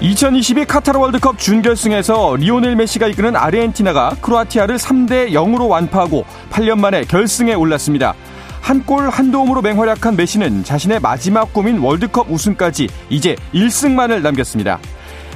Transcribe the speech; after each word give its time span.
2022 0.00 0.64
카타르 0.64 0.98
월드컵 0.98 1.38
준결승에서 1.38 2.36
리오넬 2.36 2.74
메시가 2.74 3.06
이끄는 3.08 3.36
아르헨티나가 3.36 4.16
크로아티아를 4.22 4.76
3대 4.78 5.30
0으로 5.32 5.68
완파하고 5.68 6.24
8년 6.50 6.78
만에 6.78 7.04
결승에 7.04 7.52
올랐습니다. 7.54 8.14
한 8.62 8.84
골 8.86 9.08
한 9.10 9.30
도움으로 9.30 9.60
맹활약한 9.62 10.16
메시는 10.16 10.64
자신의 10.64 11.00
마지막 11.00 11.52
꿈인 11.52 11.78
월드컵 11.78 12.30
우승까지 12.30 12.88
이제 13.10 13.36
1승만을 13.54 14.22
남겼습니다. 14.22 14.78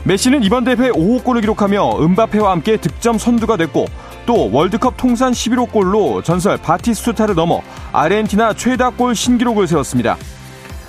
메시는 0.05 0.43
이번 0.43 0.65
대회 0.65 0.91
5호 0.91 1.25
골을 1.25 1.41
기록하며 1.43 2.03
은바페와 2.03 2.51
함께 2.51 2.77
득점 2.79 3.19
선두가 3.19 3.57
됐고 3.59 3.87
또 4.27 4.51
월드컵 4.51 4.97
통산 4.97 5.33
11호 5.33 5.71
골로 5.73 6.23
전설 6.23 6.57
바티스투타를 6.59 7.35
넘어 7.35 7.61
아르헨티나 7.93 8.55
최다 8.55 8.91
골 8.91 9.15
신기록을 9.15 9.67
세웠습니다. 9.67 10.17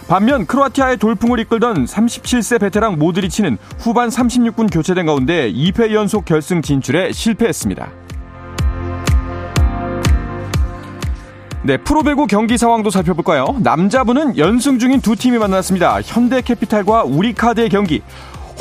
반면 0.08 0.46
크로아티아의 0.46 0.98
돌풍을 0.98 1.40
이끌던 1.40 1.86
37세 1.86 2.60
베테랑 2.60 3.00
모드리치는 3.00 3.58
후반 3.80 4.10
36분 4.10 4.72
교체된 4.72 5.08
가운데 5.08 5.52
2회 5.52 5.94
연속 5.94 6.26
결승 6.26 6.62
진출에 6.62 7.12
실패했습니다. 7.12 7.90
네, 11.64 11.78
프로배구 11.78 12.28
경기 12.28 12.60
상황도 12.60 12.92
살펴볼까요? 12.92 13.58
남자부는 13.62 14.38
연승 14.38 14.78
중인 14.78 15.02
두 15.02 15.16
팀이 15.16 15.40
만났습니다. 15.40 16.00
현대캐피탈과 16.04 17.06
우리카드의 17.06 17.70
경기. 17.70 18.04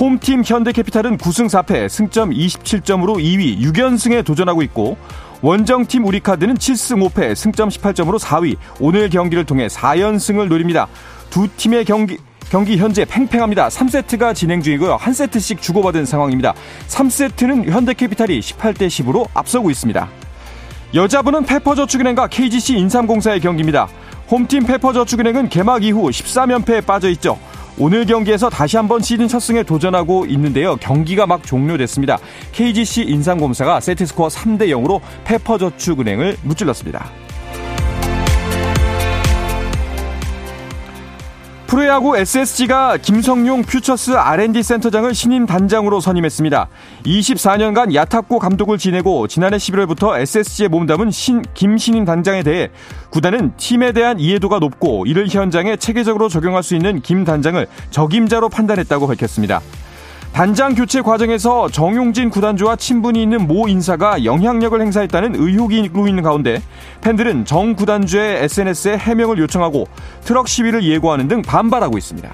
홈팀 0.01 0.43
현대캐피탈은 0.45 1.19
9승 1.19 1.47
4패, 1.49 1.91
승점 1.91 2.31
27점으로 2.31 3.17
2위 3.19 3.61
6연승에 3.61 4.25
도전하고 4.25 4.63
있고 4.63 4.97
원정팀 5.43 6.07
우리카드는 6.07 6.55
7승 6.55 7.07
5패, 7.11 7.35
승점 7.35 7.69
18점으로 7.69 8.19
4위. 8.19 8.57
오늘 8.81 9.11
경기를 9.11 9.45
통해 9.45 9.67
4연승을 9.67 10.49
노립니다. 10.49 10.89
두 11.35 11.49
팀의 11.49 11.85
경기 11.85 12.17
경기 12.49 12.77
현재 12.77 13.05
팽팽합니다. 13.05 13.67
3세트가 13.67 14.37
진행 14.37 14.63
중이고요. 14.63 14.95
한 14.95 15.13
세트씩 15.13 15.61
주고받은 15.61 16.05
상황입니다. 16.05 16.55
3세트는 16.87 17.69
현대캐피탈이 17.73 18.39
18대 18.39 18.87
10으로 18.87 19.27
앞서고 19.35 19.69
있습니다. 19.69 20.09
여자분은 20.95 21.45
페퍼저축은행과 21.45 22.29
KGC 22.29 22.79
인삼공사의 22.79 23.41
경기입니다. 23.41 23.89
홈팀 24.31 24.65
페퍼저축은행은 24.67 25.49
개막 25.49 25.83
이후 25.83 26.09
13연패에 26.09 26.87
빠져 26.87 27.09
있죠. 27.11 27.37
오늘 27.79 28.07
경기에서 28.07 28.49
다시 28.49 28.77
한번 28.77 29.01
시즌 29.01 29.27
첫 29.27 29.41
승에 29.41 29.65
도전하고 29.65 30.27
있는데요. 30.27 30.77
경기가 30.77 31.27
막 31.27 31.45
종료됐습니다. 31.45 32.17
KGC 32.53 33.07
인삼공사가 33.09 33.81
세트스코어 33.81 34.29
3대 34.29 34.69
0으로 34.69 35.01
페퍼저축은행을 35.25 36.37
무찔렀습니다. 36.45 37.24
프로야구 41.67 42.17
SSG가 42.17 42.99
김성용 42.99 43.63
퓨처스 43.63 44.13
R&D 44.13 44.63
센터장을 44.63 45.13
신임 45.15 45.47
단장으로 45.47 46.01
선임했습니다. 46.01 46.69
24년간 47.05 47.95
야탁고 47.95 48.39
감독을 48.39 48.79
지내고 48.79 49.27
지난해 49.27 49.57
11월부터 49.57 50.19
SSG에 50.19 50.69
몸담은 50.69 51.11
신, 51.11 51.43
김신임 51.55 52.05
단장에 52.05 52.43
대해 52.43 52.69
구단은 53.11 53.55
팀에 53.57 53.93
대한 53.93 54.21
이해도가 54.21 54.59
높고 54.59 55.07
이를 55.07 55.27
현장에 55.29 55.77
체계적으로 55.77 56.29
적용할 56.29 56.63
수 56.63 56.75
있는 56.75 57.01
김 57.01 57.25
단장을 57.25 57.67
적임자로 57.91 58.51
판단했다고 58.51 59.07
밝혔습니다. 59.07 59.61
단장 60.35 60.75
교체 60.75 61.01
과정에서 61.01 61.69
정용진 61.69 62.29
구단주와 62.29 62.75
친분이 62.75 63.23
있는 63.23 63.47
모 63.47 63.69
인사가 63.69 64.25
영향력을 64.25 64.81
행사했다는 64.81 65.37
의혹이 65.37 65.79
있고 65.83 66.09
있는 66.09 66.25
가운데 66.25 66.61
팬들은 67.03 67.45
정 67.45 67.77
구단주의 67.77 68.43
SNS에 68.43 68.99
해명을 68.99 69.39
요청하고 69.39 69.87
트럭 70.25 70.49
시위를 70.49 70.83
예고하는 70.83 71.29
등 71.29 71.41
반발하고 71.41 71.97
있습니다. 71.97 72.29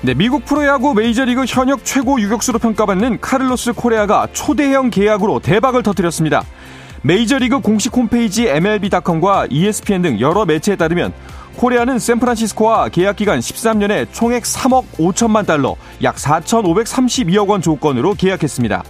네, 0.00 0.14
미국 0.14 0.44
프로야구 0.44 0.92
메이저리그 0.92 1.44
현역 1.46 1.84
최고 1.84 2.20
유격수로 2.20 2.58
평가받는 2.58 3.20
카를로스 3.20 3.74
코레아가 3.74 4.26
초대형 4.32 4.90
계약으로 4.90 5.38
대박을 5.38 5.84
터뜨렸습니다. 5.84 6.42
메이저리그 7.02 7.60
공식 7.60 7.96
홈페이지 7.96 8.48
MLB.com과 8.48 9.46
ESPN 9.50 10.02
등 10.02 10.18
여러 10.18 10.44
매체에 10.44 10.74
따르면 10.74 11.12
코레아는 11.58 11.98
샌프란시스코와 11.98 12.88
계약 12.90 13.16
기간 13.16 13.40
13년에 13.40 14.06
총액 14.12 14.44
3억 14.44 14.84
5천만 14.92 15.44
달러, 15.44 15.74
약 16.04 16.14
4,532억 16.14 17.48
원 17.48 17.60
조건으로 17.60 18.14
계약했습니다. 18.14 18.84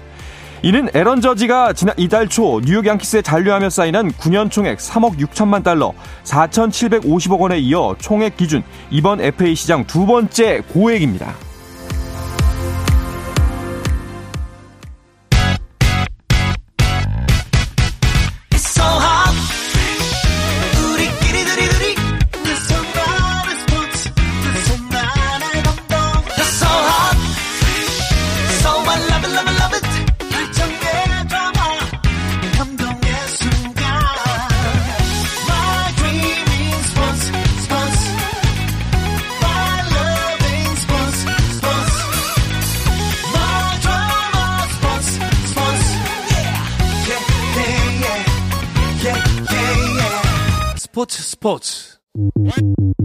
이는 0.62 0.88
에런 0.92 1.22
저지가 1.22 1.72
지난 1.72 1.94
이달 1.96 2.28
초 2.28 2.60
뉴욕 2.60 2.84
양키스에 2.84 3.22
잔류하며 3.22 3.70
사인한 3.70 4.12
9년 4.12 4.50
총액 4.50 4.76
3억 4.80 5.16
6천만 5.16 5.64
달러, 5.64 5.94
4,750억 6.24 7.40
원에 7.40 7.58
이어 7.58 7.96
총액 7.98 8.36
기준 8.36 8.62
이번 8.90 9.22
FA 9.22 9.54
시장 9.54 9.86
두 9.86 10.04
번째 10.04 10.60
고액입니다. 10.70 11.47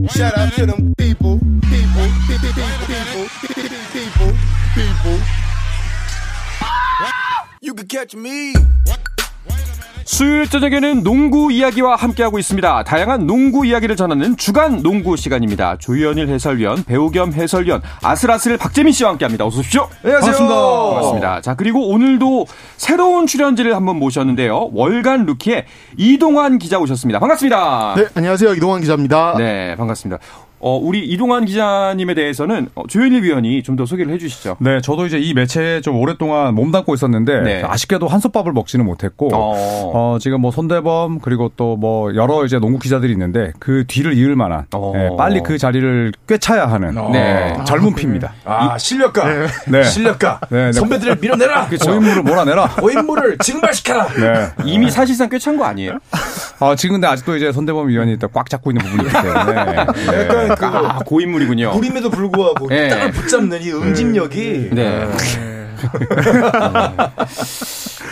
Shout 0.10 0.38
out 0.38 0.54
to 0.54 0.66
them 0.66 0.94
people, 0.98 1.38
people, 1.38 2.08
people, 2.28 2.54
people, 2.88 3.28
people, 3.94 4.34
people. 4.74 5.20
You 7.62 7.74
can 7.76 7.88
catch 7.88 8.16
me. 8.16 8.56
수요일 10.06 10.50
저녁에는 10.50 11.04
농구 11.04 11.52
이야기와 11.52 11.96
함께하고 11.96 12.40
있습니다. 12.40 12.84
다양한 12.84 13.26
농구 13.26 13.66
이야기를 13.66 13.96
전하는 13.96 14.36
주간 14.38 14.82
농구 14.84 15.16
시간입니다. 15.16 15.78
조현일 15.78 16.30
해설위원, 16.30 16.84
배우 16.84 17.10
겸 17.12 17.34
해설위원, 17.34 17.82
아슬아슬 18.02 18.58
박재민 18.58 18.94
씨와 18.94 19.12
함께합니다. 19.12 19.46
어서 19.46 19.60
오십시오. 19.60 19.88
안녕하세요. 20.04 20.32
반갑습니다. 20.32 20.90
반갑습니다. 20.90 21.42
자, 21.42 21.56
그리고 21.56 21.90
오늘도 21.90 22.46
새로운 22.78 23.28
출연진을 23.28 23.76
한번 23.76 23.98
모셨는데요. 24.00 24.70
월간 24.74 25.26
루키의 25.26 25.66
이동환 25.98 26.60
기자 26.60 26.80
오셨습니다. 26.80 27.20
반갑습니다. 27.20 27.96
네, 27.98 28.06
안녕하세요. 28.16 28.54
이동환 28.56 28.82
기자입니다. 28.82 29.36
네, 29.38 29.76
반갑습니다. 29.76 30.20
어, 30.66 30.78
우리 30.82 31.06
이동환 31.06 31.44
기자님에 31.46 32.14
대해서는 32.14 32.70
어, 32.76 32.84
조현일 32.88 33.24
위원이 33.24 33.62
좀 33.64 33.74
더 33.74 33.86
소개를 33.88 34.14
해주시죠. 34.14 34.58
네, 34.60 34.82
저도 34.82 35.08
이제 35.08 35.18
이 35.20 35.34
매체에 35.34 35.82
좀 35.82 35.98
오랫동안 35.98 36.54
몸담고 36.54 36.94
있었는데 36.94 37.42
네. 37.42 37.64
아쉽게도 37.66 38.08
한솥밥을 38.08 38.54
먹지는 38.54 38.86
못했고 38.86 39.30
어. 39.34 39.92
어, 39.96 40.18
지금 40.20 40.42
뭐 40.42 40.52
손대범 40.52 41.20
그리고 41.20 41.52
또 41.58 41.76
뭐 41.76 42.14
여러 42.16 42.46
이제 42.46 42.60
농구 42.60 42.78
기자들이 42.78 43.12
있는데 43.14 43.52
그 43.60 43.84
뒤를 43.88 44.14
이을 44.16 44.36
만한 44.36 44.66
어. 44.76 44.94
예, 44.96 45.10
빨리 45.18 45.42
그 45.42 45.58
자리를 45.58 46.12
꿰차야 46.28 46.68
하는 46.68 46.94
네. 47.12 47.56
예, 47.60 47.64
젊은 47.66 47.96
피입니다. 47.96 48.32
아 48.46 48.78
실력가 48.78 49.26
네. 49.68 49.84
실력가 49.84 50.40
네, 50.50 50.66
네. 50.66 50.72
선배들을 50.72 51.18
밀어내라 51.20 51.68
고인물을 51.84 52.22
몰아내라. 52.24 52.76
고인물을 52.76 53.40
증발시켜라 53.40 54.08
네. 54.14 54.48
이미 54.66 54.92
사실상 54.92 55.28
꽤찬거 55.30 55.66
아니에요? 55.66 55.98
아, 56.60 56.76
지금 56.76 56.94
근데 56.96 57.08
아직도 57.08 57.36
이제 57.36 57.52
손대범 57.52 57.88
위원이 57.90 58.18
또꽉 58.20 58.50
잡고 58.50 58.70
있는 58.72 58.86
부분이 58.86 59.08
있기 59.08 59.22
때문에 59.22 59.86
네. 60.56 60.60
그 60.60 60.66
아, 60.66 61.00
고인물이군요. 61.06 61.72
무림에도 61.72 62.10
불구하고 62.10 62.68
네. 62.68 62.90
딱 62.90 63.12
붙잡는 63.12 63.62
이 63.62 63.72
응집력이 63.72 64.70
네. 64.72 65.08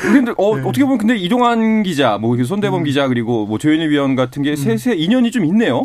근데 0.02 0.32
어, 0.38 0.50
어떻게 0.50 0.84
보면 0.84 0.98
근데 0.98 1.16
이동환 1.16 1.84
기자, 1.84 2.18
뭐 2.18 2.36
손대범 2.44 2.84
기자 2.84 3.08
그리고 3.08 3.46
뭐 3.46 3.58
조현일 3.58 3.90
위원 3.90 4.16
같은 4.16 4.42
게 4.42 4.56
셋의 4.56 5.00
인연이 5.00 5.32
좀 5.32 5.46
있네요. 5.46 5.82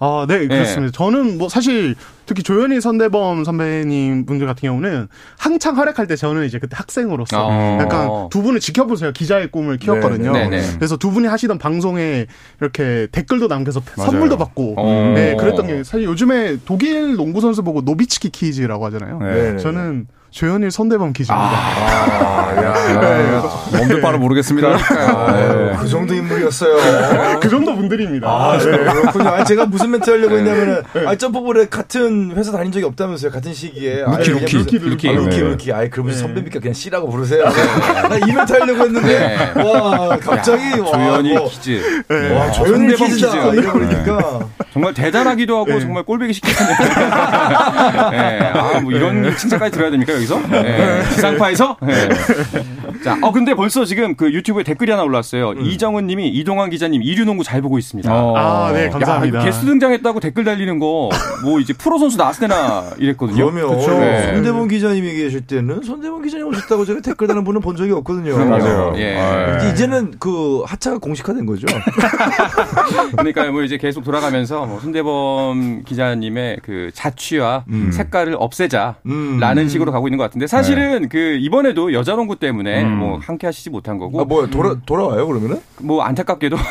아, 0.00 0.26
네, 0.28 0.46
그렇습니다. 0.46 0.92
저는 0.92 1.38
뭐 1.38 1.48
사실 1.48 1.94
특히 2.26 2.42
조현희 2.42 2.80
선대범 2.80 3.44
선배님 3.44 4.26
분들 4.26 4.46
같은 4.46 4.68
경우는 4.68 5.08
한창 5.38 5.76
활약할 5.76 6.06
때 6.06 6.14
저는 6.14 6.44
이제 6.44 6.58
그때 6.58 6.76
학생으로서 6.76 7.48
어. 7.48 7.78
약간 7.80 8.28
두 8.30 8.42
분을 8.42 8.60
지켜보면서 8.60 9.12
기자의 9.12 9.50
꿈을 9.50 9.78
키웠거든요. 9.78 10.32
네, 10.32 10.48
네, 10.48 10.60
네. 10.60 10.74
그래서 10.76 10.96
두 10.96 11.10
분이 11.10 11.26
하시던 11.26 11.58
방송에 11.58 12.26
이렇게 12.60 13.08
댓글도 13.10 13.48
남겨서 13.48 13.80
선물도 13.96 14.36
받고 14.36 14.74
어. 14.76 15.12
네, 15.14 15.34
그랬던 15.36 15.66
게 15.66 15.84
사실 15.84 16.04
요즘에 16.04 16.58
독일 16.64 17.16
농구 17.16 17.40
선수 17.40 17.62
보고 17.62 17.80
노비츠키 17.80 18.30
kids라고 18.30 18.84
하잖아요. 18.86 19.18
네. 19.18 19.56
저는 19.56 20.06
조현일 20.30 20.70
손대범 20.70 21.12
기자입니다. 21.14 21.58
아, 21.58 22.62
야. 22.62 22.78
네. 23.72 23.78
몸둘 23.78 24.00
바를 24.00 24.18
모르겠습니다. 24.18 24.76
네. 24.76 25.76
그 25.78 25.88
정도 25.88 26.14
인물이었어요. 26.14 27.38
그 27.40 27.48
정도 27.48 27.74
분들입니다. 27.74 28.28
아, 28.28 28.58
네. 28.58 28.64
그렇군요. 28.64 29.28
아니, 29.30 29.44
제가 29.44 29.66
무슨 29.66 29.90
멘트 29.90 30.10
하려고 30.10 30.36
했냐면은, 30.36 30.82
아, 31.06 31.14
점프볼에 31.16 31.66
같은 31.68 32.32
회사 32.36 32.52
다닌 32.52 32.70
적이 32.72 32.86
없다면서요. 32.86 33.30
같은 33.30 33.54
시기에. 33.54 34.02
루키, 34.02 34.10
아이, 34.16 34.24
그냥 34.24 34.40
루키. 34.42 34.56
루키, 34.58 34.78
루키. 34.78 35.08
아, 35.08 35.12
루키, 35.12 35.36
네. 35.36 35.42
루키. 35.42 35.72
아이, 35.72 35.90
그러면 35.90 36.12
네. 36.14 36.18
선배니까 36.18 36.60
그냥 36.60 36.74
씨라고 36.74 37.08
부르세요. 37.08 37.44
나이 38.08 38.20
멘트 38.32 38.52
하려고 38.52 38.84
했는데, 38.84 39.52
와, 39.56 40.16
갑자기, 40.18 40.78
와. 40.80 40.86
조현이 40.86 41.34
뭐, 41.34 41.48
퀴즈. 41.48 42.02
와, 42.34 42.50
조현일 42.52 42.96
선대범. 42.96 43.08
퀴즈. 43.08 43.26
이러니까. 43.58 44.40
정말 44.72 44.94
대단하기도 44.94 45.56
하고 45.58 45.80
정말 45.80 46.04
꼴배기 46.04 46.32
시키는. 46.34 46.56
네. 48.12 48.40
아, 48.54 48.80
뭐 48.80 48.92
이런 48.92 49.34
칭찬까지 49.36 49.72
들어야 49.72 49.90
됩니까, 49.90 50.12
여기서? 50.18 50.40
네. 50.48 51.02
지상파에서? 51.14 51.76
네. 51.82 52.08
자, 53.02 53.16
어, 53.22 53.32
근데 53.32 53.54
벌써 53.54 53.84
지금 53.84 54.16
그 54.16 54.32
유튜브에 54.32 54.64
댓글이 54.64 54.90
하나 54.90 55.04
올랐어요. 55.04 55.52
이정은 55.52 56.06
님이 56.06 56.28
이동환 56.28 56.70
기자님 56.70 57.02
이류농구 57.02 57.44
잘 57.44 57.62
보고 57.62 57.78
있습니다. 57.78 58.12
어. 58.12 58.36
아, 58.36 58.72
네, 58.72 58.86
야, 58.86 58.90
감사합니다. 58.90 59.38
이거 59.38 59.44
게스트 59.44 59.66
등장했다고 59.66 60.20
댓글 60.20 60.44
달리는 60.44 60.78
거, 60.78 61.10
뭐 61.42 61.60
이제 61.60 61.72
프로 61.72 61.98
선수 61.98 62.16
나왔을 62.16 62.48
때나 62.48 62.90
이랬거든요. 62.98 63.50
그러면 63.50 63.78
네. 63.78 64.34
손대범 64.34 64.68
기자님이 64.68 65.14
계실 65.14 65.42
때는 65.42 65.82
손대범 65.82 66.22
기자님 66.22 66.46
오셨다고 66.48 66.84
제가 66.84 67.00
댓글 67.00 67.26
다는 67.28 67.44
분은 67.44 67.60
본 67.60 67.76
적이 67.76 67.92
없거든요. 67.92 68.36
맞아요. 68.44 68.92
예. 68.96 69.16
아, 69.16 69.58
이제 69.58 69.70
이제는 69.70 70.14
그 70.18 70.62
하차가 70.66 70.98
공식화된 70.98 71.46
거죠. 71.46 71.66
그러니까 73.16 73.50
뭐 73.50 73.62
이제 73.62 73.76
계속 73.76 74.02
돌아가면서 74.04 74.66
뭐 74.66 74.80
손대범 74.80 75.84
기자님의 75.84 76.58
그 76.62 76.90
자취와 76.94 77.64
색깔을 77.92 78.36
없애자라는 78.38 78.96
음. 79.06 79.68
식으로 79.68 79.92
가고 79.92 80.07
있는 80.08 80.18
것 80.18 80.24
같은데 80.24 80.46
사실은 80.46 81.08
그 81.08 81.36
이번에도 81.40 81.92
여자 81.92 82.16
농구 82.16 82.36
때문에 82.36 82.82
음. 82.82 82.98
뭐 82.98 83.18
함께 83.22 83.46
하시지 83.46 83.70
못한 83.70 83.98
거고 83.98 84.20
아, 84.20 84.24
뭐야, 84.24 84.48
돌아, 84.48 84.74
돌아와요, 84.84 85.26
그러면은? 85.26 85.60
뭐 85.78 86.02
안타깝게도 86.02 86.56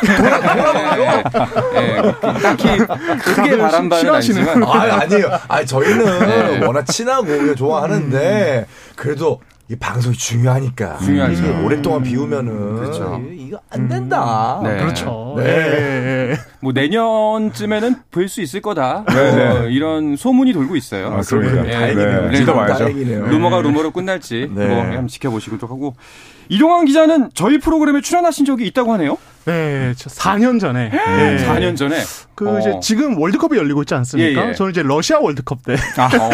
예, 1.75 1.81
예, 1.81 2.01
그 2.01 2.19
딱히 2.42 2.78
크게 2.78 3.57
바란 3.57 3.89
바는. 3.89 4.16
아니지만 4.16 4.63
아, 4.63 5.00
아니에요. 5.01 5.30
아, 5.48 5.63
저희는 5.63 6.60
네. 6.60 6.66
워낙 6.66 6.84
친하고 6.86 7.56
좋아하는데 7.56 8.66
그래도 8.95 9.40
이 9.69 9.75
방송이 9.75 10.16
중요하니까. 10.16 10.98
중요하죠. 11.00 11.34
이게 11.34 11.50
오랫동안 11.64 12.02
비우면은 12.02 12.75
그렇죠. 12.78 13.22
이- 13.30 13.48
이거 13.48 13.60
안 13.69 13.88
된다. 13.90 14.62
네. 14.64 14.78
그렇죠. 14.78 15.36
네. 15.38 15.44
네. 15.44 16.36
뭐 16.62 16.72
내년쯤에는 16.74 17.96
볼 18.12 18.28
수 18.30 18.42
있을 18.42 18.62
거다 18.62 19.04
네, 19.08 19.36
네. 19.36 19.48
어, 19.48 19.68
이런 19.68 20.16
소문이 20.16 20.54
돌고 20.54 20.75
있어요. 20.78 21.08
아. 21.14 21.22
예, 21.68 21.72
다행이네요. 21.72 22.30
네. 22.30 22.40
믿어봐야죠. 22.40 22.80
다행이네요. 22.86 23.28
루머가 23.28 23.62
루머로 23.62 23.92
끝날지 23.92 24.52
네. 24.54 24.68
뭐 24.68 24.81
한번 24.81 25.08
지켜보시도록 25.08 25.69
하고 25.69 25.96
이동환 26.49 26.85
기자는 26.85 27.29
저희 27.33 27.57
프로그램에 27.59 28.01
출연하신 28.01 28.45
적이 28.45 28.67
있다고 28.67 28.94
하네요. 28.94 29.17
네, 29.45 29.94
저 29.95 30.09
4년 30.09 30.59
전에. 30.59 30.89
네. 30.89 31.47
4년 31.47 31.77
전에. 31.77 32.03
그 32.35 32.49
어. 32.49 32.59
이제 32.59 32.75
지금 32.83 33.17
월드컵이 33.17 33.57
열리고 33.57 33.81
있지 33.81 33.95
않습니까? 33.95 34.44
예, 34.45 34.49
예. 34.49 34.53
저는 34.53 34.71
이제 34.71 34.83
러시아 34.83 35.19
월드컵 35.19 35.63
때 35.63 35.73
어. 35.73 36.29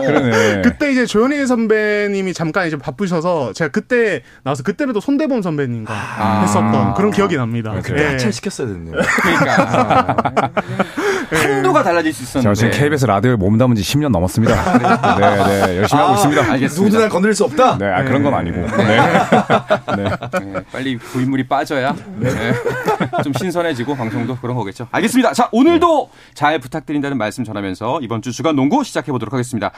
그러네. 0.00 0.62
그때 0.64 0.90
이제 0.90 1.06
조현일 1.06 1.46
선배님이 1.46 2.32
잠깐 2.32 2.66
이제 2.66 2.76
바쁘셔서 2.76 3.52
제가 3.52 3.70
그때 3.70 4.22
나와서 4.42 4.62
그때는 4.64 4.94
또 4.94 5.00
손대범 5.00 5.42
선배님과 5.42 5.92
아. 5.94 6.40
했었던 6.40 6.94
그런 6.94 7.12
기억이 7.12 7.36
납니다. 7.36 7.72
그때 7.82 8.02
예. 8.02 8.06
하차를 8.08 8.32
시켰어야 8.32 8.66
됐네요. 8.66 8.96
그러니까 9.22 10.50
한도가 11.36 11.82
달라질 11.82 12.12
수 12.12 12.24
제가 12.24 12.52
있었는데. 12.52 12.54
지금 12.54 12.70
KBS 12.70 13.06
라디오에 13.06 13.36
몸 13.36 13.58
담은 13.58 13.76
지 13.76 13.82
10년 13.82 14.10
넘었습니다. 14.10 14.78
네, 15.18 15.66
네, 15.66 15.78
열심히 15.78 16.02
하고 16.02 16.14
있습니다. 16.14 16.52
알겠습니다. 16.52 16.74
누구도 16.82 16.98
날 17.00 17.08
건드릴 17.08 17.34
수 17.34 17.44
없다. 17.44 17.78
네, 17.78 17.86
아, 17.86 18.04
그런 18.04 18.22
건 18.22 18.34
아니고. 18.34 18.60
네. 18.76 18.96
네. 19.96 20.04
네, 20.52 20.64
빨리 20.72 20.96
고인물이 20.96 21.46
빠져야 21.46 21.94
네. 22.16 22.30
좀 23.22 23.32
신선해지고 23.32 23.96
방송도 23.96 24.36
그런 24.36 24.56
거겠죠. 24.56 24.88
알겠습니다. 24.90 25.32
자 25.32 25.48
오늘도 25.52 26.10
잘 26.34 26.58
부탁드린다는 26.58 27.18
말씀 27.18 27.44
전하면서 27.44 28.00
이번 28.02 28.22
주 28.22 28.32
주간 28.32 28.56
농구 28.56 28.84
시작해 28.84 29.12
보도록 29.12 29.32
하겠습니다. 29.32 29.72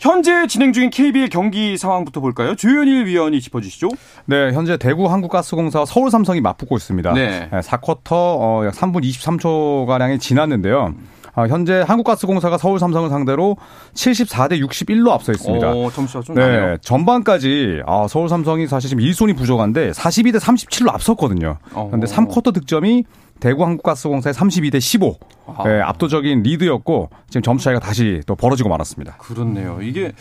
현재 0.00 0.46
진행 0.46 0.72
중인 0.72 0.90
KBL 0.90 1.28
경기 1.28 1.76
상황부터 1.76 2.20
볼까요? 2.20 2.54
조현일 2.54 3.06
위원이 3.06 3.40
짚어주시죠. 3.40 3.88
네, 4.26 4.52
현재 4.52 4.76
대구 4.76 5.10
한국가스공사와 5.10 5.86
서울 5.86 6.10
삼성이 6.10 6.40
맞붙고 6.40 6.76
있습니다. 6.76 7.12
네. 7.14 7.48
4쿼터 7.50 8.12
어, 8.12 8.62
약 8.66 8.74
3분 8.74 9.02
23초 9.02 9.86
가량이 9.86 10.18
지났는데요. 10.18 10.94
아, 11.34 11.46
현재 11.46 11.84
한국가스공사가 11.86 12.58
서울 12.58 12.80
삼성을 12.80 13.08
상대로 13.10 13.56
74대 13.94 14.60
61로 14.60 15.10
앞서 15.10 15.30
있습니다. 15.30 15.70
어, 15.70 15.90
점수가 15.90 16.24
좀 16.24 16.34
나네요. 16.34 16.66
네, 16.66 16.76
전반까지 16.80 17.82
아, 17.86 18.06
서울 18.08 18.28
삼성이 18.28 18.66
사실 18.66 18.88
지금 18.88 19.04
1손이 19.04 19.36
부족한데 19.36 19.92
42대 19.92 20.40
37로 20.40 20.92
앞섰거든요. 20.94 21.58
어. 21.74 21.86
그런데 21.88 22.08
3쿼터 22.08 22.52
득점이 22.54 23.04
대구 23.40 23.64
한국가스공사의 23.64 24.34
32대 24.34 24.80
15. 24.80 25.18
아. 25.46 25.62
네, 25.64 25.80
압도적인 25.80 26.42
리드였고 26.42 27.10
지금 27.28 27.42
점수 27.42 27.64
차이가 27.64 27.80
다시 27.80 28.20
또 28.26 28.34
벌어지고 28.34 28.68
말았습니다. 28.68 29.16
그렇네요. 29.18 29.78
이게 29.82 30.12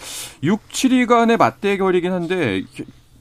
6, 0.44 0.70
7위 0.70 1.06
간의 1.08 1.38
맞대결이긴 1.38 2.12
한데 2.14 2.64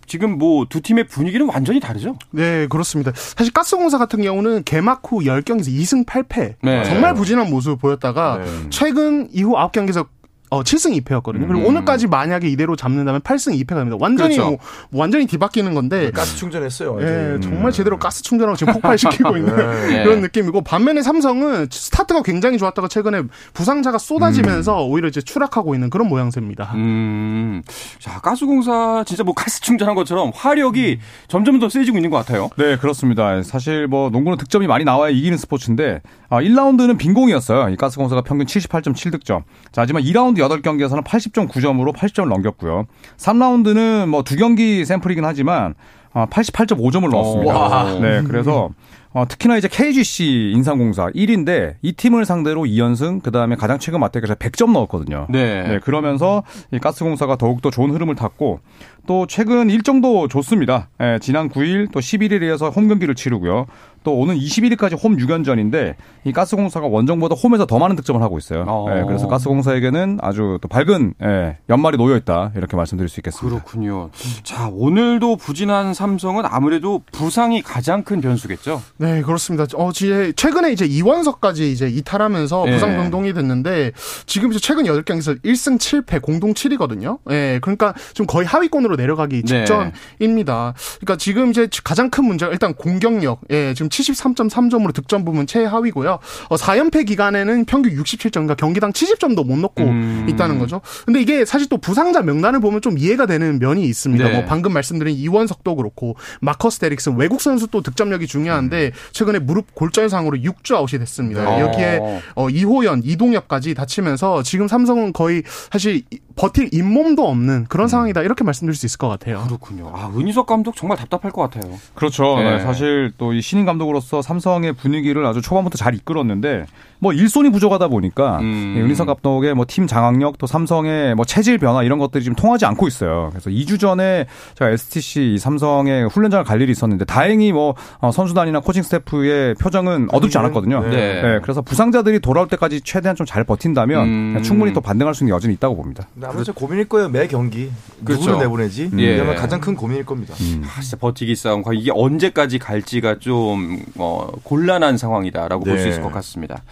지금 0.07 0.39
뭐 0.39 0.67
두 0.69 0.81
팀의 0.81 1.09
분위기는 1.09 1.45
완전히 1.49 1.81
다르죠? 1.81 2.17
네, 2.31 2.69
그렇습니다. 2.69 3.11
사실 3.15 3.53
가스공사 3.53 3.99
같은 3.99 4.23
경우는 4.23 4.63
개막 4.63 5.03
후 5.05 5.19
10경기에서 5.21 5.69
2승 5.69 6.07
8패. 6.07 6.55
네. 6.63 6.85
정말 6.85 7.15
부진한 7.15 7.51
모습을 7.51 7.77
보였다가 7.77 8.39
네. 8.39 8.45
최근 8.71 9.29
이후 9.33 9.55
9경기에서 9.55 10.07
어, 10.51 10.63
7승 10.63 11.01
2패였거든요. 11.03 11.47
그리고 11.49 11.61
음. 11.61 11.67
오늘까지 11.67 12.07
만약에 12.07 12.49
이대로 12.49 12.77
잡는다면 12.77 13.21
8승 13.23 13.61
2패가 13.61 13.77
됩니다. 13.77 13.97
완전히 13.99 14.37
그렇죠. 14.37 14.59
뭐, 14.91 15.01
완전히 15.03 15.27
뒤바뀌는 15.27 15.75
건데 15.75 16.11
가스 16.13 16.37
충전했어요. 16.37 16.99
예, 17.01 17.05
완전히. 17.33 17.41
정말 17.43 17.73
제대로 17.73 17.99
가스 17.99 18.23
충전하고 18.23 18.57
지금 18.57 18.75
폭발시키고 18.75 19.37
있는 19.37 19.57
네. 19.89 20.05
그런 20.05 20.21
느낌이고 20.21 20.63
반면에 20.63 21.03
삼성은 21.03 21.69
스타트가 21.71 22.23
굉장히 22.23 22.59
좋았다가 22.59 22.89
최근에 22.89 23.23
부상자가 23.55 23.99
쏟아지면서 23.99 24.85
음. 24.87 24.91
오히려 24.93 25.09
이제 25.09 25.21
추락하고 25.21 25.75
있는 25.75 25.91
그런 25.91 26.09
모양새입니다. 26.09 26.73
음. 26.75 27.63
자, 27.99 28.21
가스공사 28.21 29.05
진짜 29.07 29.25
뭐 29.25 29.35
가스 29.35 29.61
충전한 29.61 29.95
것처럼 29.97 30.31
화력이 30.35 30.99
점점 31.29 31.59
더 31.59 31.69
세지고 31.69 31.99
있는 31.99 32.11
것 32.11 32.19
같아요. 32.19 32.51
네, 32.57 32.77
그렇습니다. 32.77 33.43
사실 33.43 33.87
뭐 33.89 34.11
농구는 34.11 34.39
득점이 34.39 34.67
많이 34.67 34.85
나와야 34.85 35.11
이기는 35.11 35.37
스포츠인데 35.39 36.01
아, 36.29 36.41
1라운드는 36.41 36.99
빈공이었어요. 36.99 37.69
이 37.71 37.77
가스공사가 37.77 38.23
평균 38.23 38.47
78.7 38.47 39.13
득점. 39.13 39.43
자, 39.73 39.83
하지만 39.83 40.03
2라운드 40.03 40.36
8경기에서는 40.43 41.05
80.9점으로 41.05 41.95
80점을 41.95 42.29
넘겼고요. 42.29 42.87
3라운드는 43.17 44.07
뭐 44.09 44.23
두 44.23 44.37
경기 44.37 44.85
샘플이긴 44.85 45.25
하지만 45.25 45.75
아, 46.06 46.06
88.5점을 46.25 47.11
넣었습니다. 47.11 47.59
와. 47.59 47.99
네, 48.01 48.23
그래서 48.23 48.71
어, 49.13 49.27
특히나 49.27 49.57
이제 49.57 49.67
KGC 49.67 50.53
인삼공사 50.55 51.07
1인데 51.07 51.77
이 51.81 51.93
팀을 51.93 52.27
상대로 52.27 52.63
2연승, 52.65 53.23
그 53.23 53.31
다음에 53.31 53.57
가장 53.57 53.79
최근 53.79 54.01
맞대결에서 54.01 54.35
100점 54.35 54.73
넣었거든요. 54.73 55.27
네. 55.31 55.63
네, 55.63 55.79
그러면서 55.79 56.43
이 56.71 56.79
가스공사가 56.79 57.37
더욱더 57.37 57.71
좋은 57.71 57.93
흐름을 57.93 58.15
탔고 58.15 58.61
또 59.07 59.27
최근 59.27 59.71
일정도 59.71 60.29
좋습니다. 60.29 60.91
예, 61.01 61.19
지난 61.21 61.49
9일 61.49 61.93
또 61.93 62.01
11일에서 62.01 62.75
홈 62.77 62.89
경기를 62.89 63.15
치르고요. 63.15 63.67
또 64.05 64.15
오는 64.17 64.37
21일까지 64.37 65.03
홈 65.03 65.17
6연전인데 65.17 65.95
이 66.25 66.33
가스공사가 66.33 66.87
원정보다 66.87 67.35
홈에서 67.37 67.67
더 67.67 67.79
많은 67.79 67.97
득점을 67.97 68.21
하고 68.21 68.37
있어요. 68.37 68.65
어. 68.69 68.87
예, 68.91 69.05
그래서 69.05 69.29
가스공사에게는 69.29 70.19
아주 70.21 70.59
또 70.61 70.69
밝은 70.69 71.15
예, 71.23 71.57
연말이 71.71 71.97
놓여 71.97 72.17
있다 72.17 72.53
이렇게 72.55 72.77
말씀드릴 72.77 73.09
수 73.09 73.21
있겠습니다. 73.21 73.63
그렇군요. 73.63 74.11
자, 74.43 74.69
오늘도 74.73 75.37
부진한 75.37 75.95
삼성은 76.07 76.45
아무래도 76.47 77.03
부상이 77.11 77.63
가장 77.63 78.05
큰 78.05 78.21
변수겠죠? 78.21 78.81
네, 78.99 79.23
그렇습니다. 79.23 79.67
어, 79.75 79.91
지 79.91 80.33
최근에 80.37 80.71
이제 80.71 80.87
이원석까지 80.87 81.73
이제 81.73 81.89
이탈하면서 81.89 82.65
네. 82.67 82.73
부상 82.73 82.97
변동이 82.97 83.35
됐는데 83.35 83.91
지금 84.27 84.53
이제 84.53 84.61
최근 84.61 84.85
8경기에서 84.85 85.43
1승 85.43 85.79
7패 85.79 86.23
공동 86.23 86.55
7위거든요. 86.55 87.19
예, 87.31 87.59
그러니까 87.61 87.93
좀 88.15 88.27
거의 88.27 88.47
하위권으로 88.47 88.95
내려가기 88.95 89.43
네. 89.43 89.65
직전입니다. 89.65 90.75
그러니까 91.01 91.17
지금 91.17 91.51
이제 91.51 91.69
가장 91.83 92.09
큰 92.09 92.25
문제가 92.25 92.53
일단 92.53 92.75
공격력. 92.75 93.41
예, 93.51 93.75
지금 93.75 93.89
73.3점으로 93.89 94.95
득점 94.95 95.25
부문 95.25 95.49
최하위고요. 95.49 96.19
어, 96.49 96.57
4연패 96.57 97.07
기간에는 97.07 97.65
평균 97.65 97.93
67점, 97.97 98.33
그러니까 98.33 98.55
경기당 98.55 98.93
70점도 98.93 99.45
못 99.45 99.59
넣고 99.59 99.83
음. 99.83 100.27
있다는 100.29 100.61
거죠. 100.61 100.81
근데 101.05 101.21
이게 101.21 101.45
사실 101.45 101.69
또 101.69 101.79
부상자 101.79 102.23
명단을 102.23 102.61
보면 102.61 102.81
좀 102.81 102.97
이해가 102.97 103.27
되는 103.27 103.59
면이 103.59 103.85
있습니다. 103.85 104.25
네. 104.25 104.33
뭐 104.33 104.45
방금 104.45 104.73
말씀드린 104.73 105.17
이원석도 105.17 105.75
그렇고 105.75 105.96
그렇고 105.97 106.15
마커스 106.41 106.79
데릭슨 106.79 107.17
외국 107.17 107.41
선수 107.41 107.67
또 107.69 107.81
득점력이 107.81 108.27
중요한데 108.27 108.93
최근에 109.13 109.39
무릎 109.41 109.75
골절 109.75 110.09
상으로 110.11 110.37
6주 110.37 110.77
아웃이 110.77 110.99
됐습니다. 111.01 111.43
네. 111.45 111.61
여기에 111.63 111.99
어. 112.01 112.21
어, 112.37 112.51
이호연, 112.51 113.03
이동엽까지 113.05 113.75
다치면서 113.75 114.43
지금 114.43 114.69
삼성은 114.69 115.13
거의 115.15 115.43
사실 115.73 116.03
이- 116.11 116.19
버틸 116.37 116.69
잇몸도 116.73 117.27
없는 117.27 117.65
그런 117.71 117.89
상황이다 117.89 118.21
이렇게 118.21 118.45
말씀드릴 118.45 118.77
수 118.77 118.85
있을 118.85 118.99
것 118.99 119.09
같아요. 119.09 119.43
그렇군요. 119.47 119.91
아, 119.95 120.13
은희석 120.15 120.47
감독 120.47 120.77
정말 120.77 120.99
답답할 120.99 121.33
것 121.33 121.41
같아요. 121.51 121.73
그렇죠. 121.95 122.37
네. 122.37 122.57
네, 122.59 122.61
사실 122.63 123.11
또 123.17 123.33
이 123.33 123.41
신인 123.43 123.65
감독으로서 123.67 124.21
삼성의 124.23 124.75
분위기를 124.75 125.25
아주 125.27 125.41
초반부터 125.43 125.77
잘 125.79 125.95
이끌었는데 125.95 126.67
뭐 126.99 127.13
일손이 127.13 127.51
부족하다 127.51 127.89
보니까 127.89 128.39
음. 128.41 128.75
이 128.77 128.81
윤희석 128.81 129.07
감독의 129.07 129.55
뭐 129.55 129.65
팀 129.67 129.87
장악력 129.87 130.39
또 130.39 130.47
삼성의 130.47 131.15
뭐 131.17 131.25
체질 131.25 131.59
변화 131.59 131.83
이런 131.83 131.99
것들이 131.99 132.23
지금 132.25 132.37
통하지 132.37 132.65
않고 132.67 132.87
있어요. 132.89 133.29
그래서 133.31 133.51
2주 133.51 133.79
전에 133.79 134.27
제가 134.55 134.71
STC 134.71 135.35
이 135.35 135.39
삼성의 135.39 136.09
훈련장을 136.09 136.45
갈 136.45 136.61
일이 136.63 136.73
있었는데 136.73 137.05
다행히 137.05 137.53
뭐 137.53 137.75
어, 137.99 138.11
선수단이나 138.13 138.61
코칭 138.61 138.83
스태프의 138.83 139.55
표정은 139.57 140.09
어둡지 140.13 140.39
않았거든요. 140.39 140.81
네. 140.89 141.23
네, 141.23 141.39
그래서 141.43 141.63
부상자들이 141.63 142.21
돌아올 142.21 142.49
때까지 142.49 142.81
최대한 142.81 143.15
좀 143.15 143.27
잘 143.27 143.43
버틴다면 143.43 144.05
음. 144.07 144.43
충분히 144.43 144.73
또 144.73 144.81
반등할 144.81 145.13
수 145.13 145.25
있는 145.25 145.35
여지는 145.35 145.53
있다고 145.57 145.75
봅니다. 145.77 146.07
저 146.45 146.53
고민일 146.53 146.89
거예요. 146.89 147.09
매 147.09 147.27
경기 147.27 147.71
그렇죠. 148.05 148.21
누구를 148.23 148.39
내보내지. 148.45 148.91
예. 148.99 149.15
이게 149.15 149.21
아마 149.21 149.35
가장 149.35 149.61
큰 149.61 149.75
고민일 149.75 150.07
겁니다. 150.07 150.33
아, 150.35 150.81
진짜 150.81 150.97
버티기 150.97 151.35
싸움. 151.35 151.65
이게 151.75 151.91
언제까지 151.93 152.61
갈지가 152.61 153.19
좀 153.19 153.83
어, 153.97 154.29
곤란한 154.45 154.97
상황이다라고 154.97 155.65
볼수 155.65 155.85
네. 155.85 155.91
있을 155.91 156.03
것 156.03 156.13
같습니다. 156.13 156.63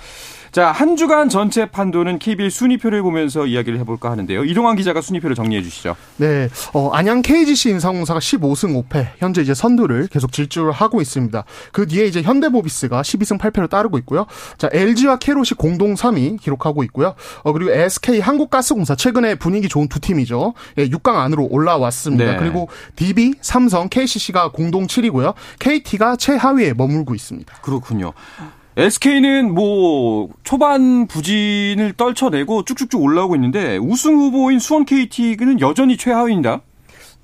자, 0.54 0.70
한 0.70 0.94
주간 0.94 1.28
전체 1.28 1.66
판도는 1.66 2.20
KBL 2.20 2.48
순위표를 2.48 3.02
보면서 3.02 3.44
이야기를 3.44 3.80
해볼까 3.80 4.08
하는데요. 4.12 4.44
이동환 4.44 4.76
기자가 4.76 5.00
순위표를 5.00 5.34
정리해 5.34 5.64
주시죠. 5.64 5.96
네, 6.18 6.48
어, 6.72 6.90
안양 6.90 7.22
KGC 7.22 7.70
인상공사가 7.70 8.20
15승 8.20 8.88
5패, 8.88 9.08
현재 9.18 9.42
이제 9.42 9.52
선두를 9.52 10.06
계속 10.06 10.30
질주를 10.30 10.70
하고 10.70 11.00
있습니다. 11.00 11.42
그 11.72 11.88
뒤에 11.88 12.04
이제 12.04 12.22
현대모비스가 12.22 13.02
12승 13.02 13.36
8패로 13.36 13.68
따르고 13.68 13.98
있고요. 13.98 14.26
자, 14.56 14.68
LG와 14.72 15.18
캐롯이 15.18 15.54
공동 15.58 15.94
3위 15.94 16.40
기록하고 16.40 16.84
있고요. 16.84 17.16
어, 17.42 17.52
그리고 17.52 17.72
SK 17.72 18.20
한국가스공사 18.20 18.94
최근에 18.94 19.34
분위기 19.34 19.68
좋은 19.68 19.88
두 19.88 19.98
팀이죠. 19.98 20.54
예, 20.78 20.88
6강 20.88 21.16
안으로 21.16 21.48
올라왔습니다. 21.50 22.24
네. 22.24 22.36
그리고 22.38 22.68
DB, 22.94 23.34
삼성, 23.40 23.88
KCC가 23.88 24.52
공동 24.52 24.86
7위고요. 24.86 25.34
KT가 25.58 26.14
최하위에 26.14 26.74
머물고 26.74 27.16
있습니다. 27.16 27.56
그렇군요. 27.60 28.12
SK는 28.76 29.54
뭐 29.54 30.28
초반 30.42 31.06
부진을 31.06 31.92
떨쳐내고 31.96 32.64
쭉쭉쭉 32.64 33.00
올라오고 33.00 33.36
있는데 33.36 33.76
우승 33.76 34.16
후보인 34.16 34.58
수원 34.58 34.84
KT는 34.84 35.60
여전히 35.60 35.96
최하위입니다. 35.96 36.60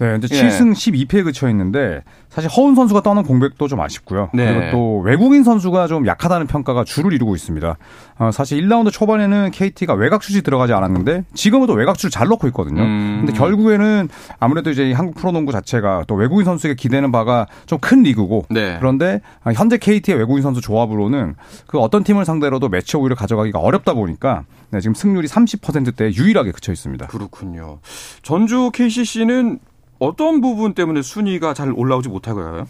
네, 0.00 0.18
이제 0.22 0.34
예. 0.34 0.48
7승 0.48 0.72
12패에 0.72 1.24
그쳐 1.24 1.48
있는데 1.50 2.02
사실 2.30 2.48
허운 2.50 2.74
선수가 2.74 3.02
떠난 3.02 3.24
공백도 3.24 3.66
좀 3.68 3.80
아쉽고요. 3.80 4.30
네. 4.32 4.54
그리고 4.54 4.70
또 4.70 4.98
외국인 5.00 5.42
선수가 5.42 5.88
좀 5.88 6.06
약하다는 6.06 6.46
평가가 6.46 6.84
주를 6.84 7.12
이루고 7.12 7.34
있습니다. 7.34 7.76
어, 8.18 8.30
사실 8.32 8.60
1라운드 8.62 8.92
초반에는 8.92 9.50
KT가 9.50 9.94
외곽 9.94 10.22
슛이 10.22 10.42
들어가지 10.42 10.72
않았는데 10.72 11.24
지금은 11.34 11.66
또 11.66 11.72
외곽 11.72 11.98
슛을 11.98 12.10
잘 12.10 12.28
넣고 12.28 12.46
있거든요. 12.48 12.82
음. 12.82 13.24
근데 13.24 13.36
결국에는 13.36 14.08
아무래도 14.38 14.70
이제 14.70 14.88
이 14.88 14.92
한국 14.92 15.16
프로농구 15.16 15.50
자체가 15.52 16.04
또 16.06 16.14
외국인 16.14 16.44
선수에게 16.44 16.76
기대는 16.76 17.12
바가 17.12 17.46
좀 17.66 17.80
큰 17.80 18.02
리그고 18.02 18.44
네. 18.50 18.76
그런데 18.78 19.20
아, 19.42 19.52
현재 19.52 19.76
KT의 19.78 20.16
외국인 20.18 20.42
선수 20.42 20.60
조합으로는 20.60 21.34
그 21.66 21.78
어떤 21.78 22.04
팀을 22.04 22.24
상대로도 22.24 22.68
매치 22.68 22.96
오히려 22.96 23.16
가져가기가 23.16 23.58
어렵다 23.58 23.94
보니까 23.94 24.44
네, 24.70 24.80
지금 24.80 24.94
승률이 24.94 25.26
30%대에 25.26 26.12
유일하게 26.12 26.52
그쳐 26.52 26.70
있습니다. 26.72 27.06
그렇군요. 27.08 27.78
전주 28.22 28.70
KCC는 28.72 29.58
어떤 30.00 30.40
부분 30.40 30.74
때문에 30.74 31.02
순위가 31.02 31.54
잘 31.54 31.72
올라오지 31.72 32.08
못하고요? 32.08 32.66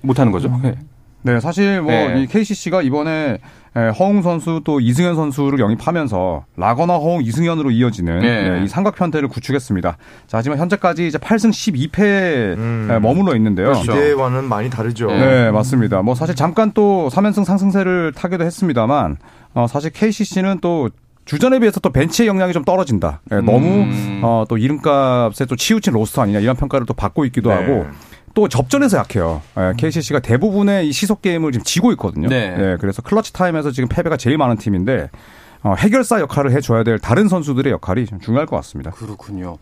못하는 0.00 0.32
거죠? 0.32 0.48
네. 0.62 0.76
네, 1.24 1.38
사실 1.38 1.80
뭐 1.80 1.92
네. 1.92 2.22
이 2.22 2.26
KCC가 2.26 2.82
이번에 2.82 3.38
에, 3.76 3.88
허웅 3.90 4.22
선수 4.22 4.60
또 4.64 4.80
이승현 4.80 5.14
선수를 5.14 5.60
영입하면서 5.60 6.44
라거나 6.56 6.94
허웅 6.94 7.22
이승현으로 7.22 7.70
이어지는 7.70 8.20
네. 8.20 8.50
네, 8.50 8.64
이 8.64 8.68
삼각 8.68 8.96
편태를 8.96 9.28
구축했습니다. 9.28 9.96
자, 10.26 10.38
하지만 10.38 10.58
현재까지 10.58 11.06
이제 11.06 11.18
8승 11.18 11.50
12패에 11.50 12.56
음. 12.56 12.98
머물러 13.00 13.36
있는데요. 13.36 13.66
그렇죠. 13.66 13.92
기대와는 13.92 14.44
많이 14.44 14.68
다르죠. 14.68 15.06
네, 15.06 15.50
맞습니다. 15.52 16.02
뭐 16.02 16.16
사실 16.16 16.34
잠깐 16.34 16.72
또 16.72 17.08
3연승 17.12 17.44
상승세를 17.44 18.12
타기도 18.16 18.44
했습니다만 18.44 19.16
어, 19.54 19.66
사실 19.68 19.90
KCC는 19.92 20.58
또 20.60 20.90
주전에 21.24 21.58
비해서 21.60 21.80
또 21.80 21.90
벤치의 21.90 22.28
역량이 22.28 22.52
좀 22.52 22.64
떨어진다. 22.64 23.20
예, 23.32 23.36
너무 23.36 23.82
음. 23.82 24.20
어, 24.22 24.44
또 24.48 24.58
이름값에 24.58 25.46
또 25.46 25.56
치우친 25.56 25.92
로스터 25.92 26.22
아니냐 26.22 26.40
이런 26.40 26.56
평가를 26.56 26.86
또 26.86 26.94
받고 26.94 27.24
있기도 27.26 27.50
네. 27.50 27.56
하고 27.56 27.86
또 28.34 28.48
접전에서 28.48 28.98
약해요. 28.98 29.42
예, 29.58 29.72
KCC가 29.76 30.20
대부분의 30.20 30.88
이 30.88 30.92
시소 30.92 31.22
게임을 31.22 31.52
지금 31.52 31.64
지고 31.64 31.92
있거든요. 31.92 32.28
네. 32.28 32.54
예, 32.58 32.76
그래서 32.80 33.02
clutch 33.02 33.32
time에서 33.32 33.70
지금 33.70 33.88
패배가 33.88 34.16
제일 34.16 34.36
많은 34.38 34.56
팀인데 34.56 35.10
어, 35.64 35.74
해결사 35.78 36.20
역할을 36.20 36.50
해줘야 36.50 36.82
될 36.82 36.98
다른 36.98 37.28
선수들의 37.28 37.72
역할이 37.72 38.06
좀 38.06 38.18
중요할 38.18 38.46
것 38.46 38.56
같습니다. 38.56 38.90
그렇군요. 38.90 39.58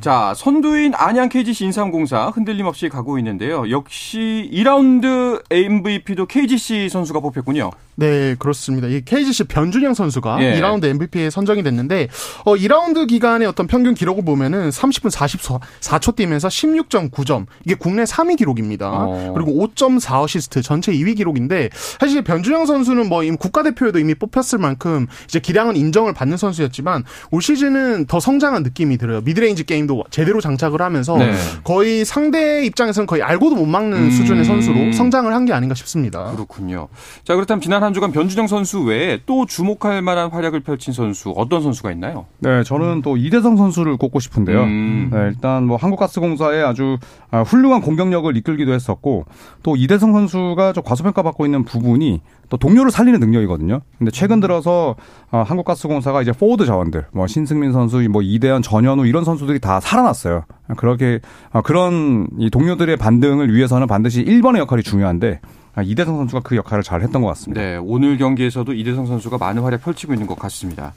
자, 0.00 0.32
선두인 0.34 0.94
안양 0.94 1.28
KGC 1.28 1.66
인삼공사 1.66 2.28
흔들림 2.28 2.66
없이 2.66 2.88
가고 2.88 3.18
있는데요. 3.18 3.70
역시 3.70 4.48
2라운드 4.52 5.42
MVP도 5.50 6.26
KGC 6.26 6.88
선수가 6.88 7.20
뽑혔군요. 7.20 7.70
네, 7.96 8.36
그렇습니다. 8.38 8.88
이 8.88 9.02
KGC 9.02 9.44
변준형 9.44 9.94
선수가 9.94 10.38
예. 10.42 10.60
2라운드 10.60 10.84
MVP에 10.84 11.30
선정이 11.30 11.62
됐는데, 11.62 12.08
어, 12.44 12.54
2라운드 12.54 13.06
기간의 13.06 13.48
어떤 13.48 13.66
평균 13.66 13.94
기록을 13.94 14.22
보면은 14.22 14.68
30분 14.68 15.10
44초 15.10 16.14
뛰면서 16.14 16.48
16.9점. 16.48 17.46
이게 17.64 17.74
국내 17.74 18.04
3위 18.04 18.36
기록입니다. 18.36 18.90
어. 18.92 19.32
그리고 19.34 19.52
5.4 19.66 20.22
어시스트 20.22 20.60
전체 20.60 20.92
2위 20.92 21.16
기록인데, 21.16 21.70
사실 21.98 22.22
변준형 22.22 22.66
선수는 22.66 23.08
뭐 23.08 23.22
이미 23.24 23.36
국가대표에도 23.38 23.98
이미 23.98 24.14
뽑혔을 24.14 24.58
만큼 24.58 25.06
이제 25.24 25.40
기량은 25.40 25.76
인정을 25.76 26.12
받는 26.12 26.36
선수였지만, 26.36 27.04
올 27.30 27.40
시즌은 27.40 28.04
더 28.06 28.20
성장한 28.20 28.62
느낌이 28.62 28.98
들어요. 28.98 29.22
midrange 29.22 29.64
게임도 29.64 30.04
제대로 30.10 30.42
장착을 30.42 30.82
하면서 30.82 31.16
네. 31.16 31.32
거의 31.64 32.04
상대 32.04 32.62
입장에서는 32.66 33.06
거의 33.06 33.22
알고도 33.22 33.56
못 33.56 33.64
막는 33.64 33.96
음. 33.98 34.10
수준의 34.10 34.44
선수로 34.44 34.92
성장을 34.92 35.32
한 35.32 35.46
게 35.46 35.52
아닌가 35.52 35.76
싶습니다. 35.76 36.32
그렇군요. 36.32 36.88
자, 37.22 37.36
그렇다면 37.36 37.60
지난 37.60 37.80
한 37.86 37.94
주간 37.94 38.10
변준형 38.10 38.48
선수 38.48 38.82
외에 38.82 39.20
또 39.26 39.46
주목할 39.46 40.02
만한 40.02 40.30
활약을 40.30 40.60
펼친 40.60 40.92
선수 40.92 41.30
어떤 41.36 41.62
선수가 41.62 41.92
있나요? 41.92 42.26
네, 42.40 42.64
저는 42.64 43.02
또 43.02 43.16
이대성 43.16 43.56
선수를 43.56 43.96
꼽고 43.96 44.18
싶은데요. 44.18 44.64
음. 44.64 45.10
네, 45.12 45.18
일단 45.28 45.64
뭐 45.64 45.76
한국가스공사의 45.76 46.64
아주 46.64 46.98
아, 47.30 47.42
훌륭한 47.42 47.80
공격력을 47.80 48.36
이끌기도 48.36 48.72
했었고 48.72 49.24
또 49.62 49.76
이대성 49.76 50.12
선수가 50.12 50.72
좀 50.72 50.82
과소평가받고 50.84 51.44
있는 51.44 51.64
부분이 51.64 52.22
또 52.48 52.56
동료를 52.56 52.90
살리는 52.90 53.18
능력이거든요. 53.20 53.80
근데 53.98 54.10
최근 54.10 54.40
들어서 54.40 54.96
어, 55.30 55.44
한국가스공사가 55.46 56.22
이제 56.22 56.32
포워드 56.32 56.66
자원들, 56.66 57.06
뭐 57.12 57.28
신승민 57.28 57.72
선수, 57.72 57.98
뭐 58.10 58.20
이대헌, 58.22 58.62
전현우 58.62 59.06
이런 59.06 59.24
선수들이 59.24 59.60
다 59.60 59.78
살아났어요. 59.78 60.44
그렇게 60.76 61.20
어, 61.52 61.62
그런 61.62 62.26
이 62.38 62.50
동료들의 62.50 62.96
반등을 62.96 63.54
위해서는 63.54 63.86
반드시 63.86 64.24
1번의 64.24 64.58
역할이 64.58 64.82
중요한데 64.82 65.40
아, 65.40 65.65
이대성 65.82 66.16
선수가 66.16 66.40
그 66.42 66.56
역할을 66.56 66.82
잘 66.82 67.02
했던 67.02 67.22
것 67.22 67.28
같습니다. 67.28 67.60
네, 67.60 67.76
오늘 67.76 68.16
경기에서도 68.18 68.72
이대성 68.72 69.06
선수가 69.06 69.38
많은 69.38 69.62
활약 69.62 69.82
펼치고 69.82 70.12
있는 70.12 70.26
것 70.26 70.38
같습니다. 70.38 70.94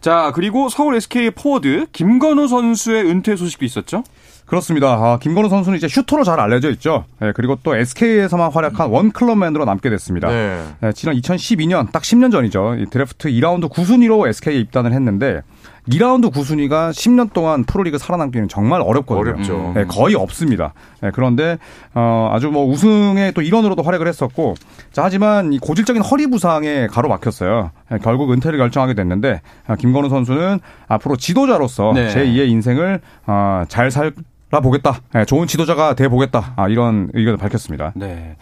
자, 0.00 0.32
그리고 0.34 0.68
서울 0.68 0.96
SK의 0.96 1.32
포워드 1.32 1.86
김건우 1.92 2.48
선수의 2.48 3.04
은퇴 3.04 3.36
소식도 3.36 3.64
있었죠? 3.64 4.04
그렇습니다. 4.48 4.94
아, 4.94 5.18
김건우 5.18 5.50
선수는 5.50 5.76
이제 5.76 5.88
슈터로 5.88 6.24
잘 6.24 6.40
알려져 6.40 6.70
있죠. 6.70 7.04
예, 7.22 7.32
그리고 7.34 7.58
또 7.62 7.76
SK에서만 7.76 8.50
활약한 8.50 8.88
원클럽맨으로 8.88 9.66
남게 9.66 9.90
됐습니다. 9.90 10.28
네. 10.28 10.64
예, 10.84 10.92
지난 10.92 11.14
2012년 11.16 11.92
딱 11.92 12.02
10년 12.02 12.32
전이죠. 12.32 12.76
이 12.78 12.86
드래프트 12.86 13.28
2라운드 13.28 13.68
9순위로 13.70 14.26
SK에 14.28 14.58
입단을 14.58 14.92
했는데 14.92 15.42
2라운드 15.88 16.30
9순위가 16.32 16.90
10년 16.90 17.32
동안 17.32 17.64
프로리그 17.64 17.98
살아남기는 17.98 18.48
정말 18.48 18.80
어렵거든요. 18.82 19.20
어렵죠. 19.32 19.74
예, 19.76 19.84
거의 19.84 20.14
없습니다. 20.14 20.74
예, 21.02 21.10
그런데 21.12 21.58
어, 21.94 22.30
아주 22.32 22.50
뭐 22.50 22.66
우승의 22.66 23.32
또 23.32 23.42
일원으로도 23.42 23.82
활약을 23.82 24.06
했었고 24.06 24.54
자, 24.92 25.04
하지만 25.04 25.52
이 25.52 25.58
고질적인 25.58 26.02
허리 26.02 26.26
부상에 26.26 26.86
가로막혔어요. 26.88 27.70
예, 27.92 27.98
결국 27.98 28.32
은퇴를 28.32 28.58
결정하게 28.58 28.94
됐는데 28.94 29.40
아, 29.66 29.76
김건우 29.76 30.08
선수는 30.08 30.60
앞으로 30.88 31.16
지도자로서 31.16 31.92
네. 31.94 32.08
제2의 32.14 32.48
인생을 32.48 33.00
어, 33.26 33.64
잘 33.68 33.90
살. 33.90 34.12
라 34.50 34.60
보겠다. 34.60 35.02
예, 35.14 35.26
좋은 35.26 35.46
지도자가 35.46 35.92
돼 35.94 36.08
보겠다. 36.08 36.54
아, 36.56 36.68
이런 36.68 37.10
의견을 37.12 37.36
밝혔습니다. 37.36 37.92
네. 37.94 38.34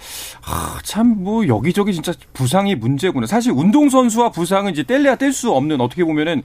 아, 0.47 0.79
참, 0.85 1.25
뭐, 1.25 1.49
여기저기 1.49 1.93
진짜 1.93 2.13
부상이 2.33 2.77
문제구나. 2.77 3.27
사실 3.27 3.51
운동 3.51 3.89
선수와 3.89 4.31
부상은 4.31 4.71
이제 4.71 4.85
뗄래야 4.85 5.17
뗄 5.17 5.33
수 5.33 5.51
없는 5.53 5.81
어떻게 5.81 6.05
보면은 6.05 6.45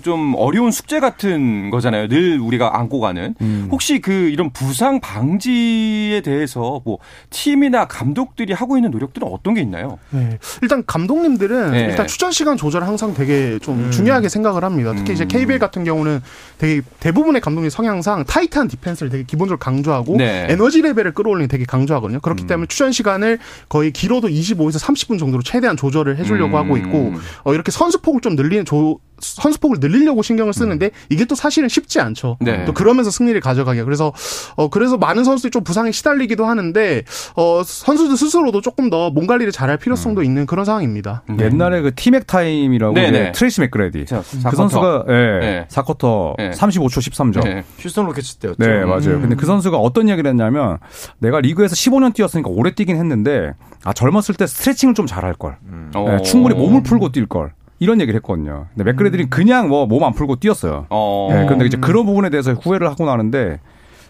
좀 0.00 0.34
어려운 0.36 0.70
숙제 0.70 1.00
같은 1.00 1.70
거잖아요. 1.70 2.08
늘 2.08 2.40
우리가 2.40 2.78
안고 2.78 3.00
가는. 3.00 3.34
음. 3.40 3.68
혹시 3.70 4.00
그 4.00 4.12
이런 4.12 4.50
부상 4.50 5.00
방지에 5.00 6.22
대해서 6.22 6.80
뭐 6.84 6.98
팀이나 7.30 7.86
감독들이 7.86 8.52
하고 8.52 8.76
있는 8.76 8.90
노력들은 8.90 9.28
어떤 9.28 9.54
게 9.54 9.60
있나요? 9.60 9.98
네. 10.10 10.38
일단 10.62 10.82
감독님들은 10.86 11.70
네. 11.72 11.84
일단 11.90 12.06
출전 12.06 12.32
시간 12.32 12.56
조절을 12.56 12.86
항상 12.86 13.14
되게 13.14 13.58
좀 13.58 13.90
중요하게 13.90 14.28
생각을 14.28 14.64
합니다. 14.64 14.92
특히 14.96 15.12
이제 15.12 15.24
음. 15.24 15.28
KBL 15.28 15.58
같은 15.58 15.84
경우는 15.84 16.20
되게 16.58 16.80
대부분의 17.00 17.40
감독님 17.40 17.70
성향상 17.70 18.24
타이트한 18.24 18.68
디펜스를 18.68 19.10
되게 19.10 19.24
기본적으로 19.24 19.58
강조하고 19.58 20.16
네. 20.16 20.46
에너지 20.48 20.80
레벨을 20.80 21.12
끌어올리는 21.12 21.48
되게 21.48 21.64
강조하거든요. 21.64 22.20
그렇기 22.20 22.46
때문에 22.46 22.66
출전 22.66 22.92
시간을 22.92 23.38
거의 23.68 23.90
길어도 23.92 24.28
25에서 24.28 24.80
30분 24.80 25.18
정도로 25.18 25.42
최대한 25.42 25.76
조절을 25.76 26.16
해주려고 26.18 26.56
음. 26.56 26.62
하고 26.62 26.76
있고 26.76 27.12
어, 27.44 27.54
이렇게 27.54 27.70
선수 27.70 28.00
폭을 28.00 28.20
좀 28.20 28.36
늘리는 28.36 28.64
조 28.64 28.98
선수폭을 29.22 29.78
늘리려고 29.80 30.22
신경을 30.22 30.52
쓰는데 30.52 30.90
이게 31.08 31.24
또 31.24 31.34
사실은 31.34 31.68
쉽지 31.68 32.00
않죠. 32.00 32.36
네. 32.40 32.64
또 32.64 32.74
그러면서 32.74 33.10
승리를 33.10 33.40
가져가게. 33.40 33.84
그래서 33.84 34.12
어 34.56 34.68
그래서 34.68 34.96
많은 34.98 35.24
선수들이 35.24 35.50
좀 35.52 35.64
부상에 35.64 35.92
시달리기도 35.92 36.44
하는데 36.44 37.04
어 37.36 37.62
선수들 37.64 38.16
스스로도 38.16 38.60
조금 38.60 38.90
더 38.90 39.10
몸 39.12 39.26
관리를 39.26 39.52
잘할 39.52 39.76
필요성도 39.78 40.22
있는 40.22 40.46
그런 40.46 40.64
상황입니다. 40.64 41.22
옛날에 41.38 41.82
그 41.82 41.94
T-Mac 41.94 42.26
time이라고 42.26 42.94
네네. 42.94 43.08
이제 43.08 43.32
트레이시 43.32 43.60
맥그레디 43.62 44.06
자, 44.06 44.22
그. 44.50 44.56
선수가 44.56 45.04
예, 45.08 45.12
네. 45.12 45.66
4쿼터 45.68 46.34
네. 46.38 46.50
35초 46.50 46.98
13점. 46.98 47.44
네. 47.44 47.64
휴스턴 47.78 48.06
로켓츠 48.06 48.36
때였죠. 48.36 48.56
네, 48.58 48.84
맞아요. 48.84 49.16
음. 49.16 49.20
근데 49.22 49.36
그 49.36 49.46
선수가 49.46 49.76
어떤 49.76 50.08
이야기를 50.08 50.30
했냐면 50.30 50.78
내가 51.18 51.40
리그에서 51.40 51.74
15년 51.74 52.14
뛰었으니까 52.14 52.48
오래 52.50 52.74
뛰긴 52.74 52.96
했는데 52.96 53.52
아 53.84 53.92
젊었을 53.92 54.34
때 54.36 54.46
스트레칭을 54.46 54.94
좀 54.94 55.06
잘할 55.06 55.34
걸. 55.34 55.56
어. 55.94 56.04
네, 56.08 56.22
충분히 56.22 56.54
몸을 56.54 56.82
풀고 56.82 57.12
뛸 57.12 57.26
걸. 57.28 57.52
이런 57.82 58.00
얘기를 58.00 58.16
했거든요. 58.18 58.66
근데 58.74 58.84
맥그레디는 58.84 59.28
그냥 59.28 59.68
뭐 59.68 59.86
몸 59.86 60.04
안 60.04 60.12
풀고 60.12 60.36
뛰었어요. 60.36 60.86
어. 60.90 61.28
네, 61.32 61.46
근데 61.46 61.66
이제 61.66 61.76
그런 61.76 62.06
부분에 62.06 62.30
대해서 62.30 62.52
후회를 62.52 62.88
하고 62.88 63.04
나는데 63.06 63.58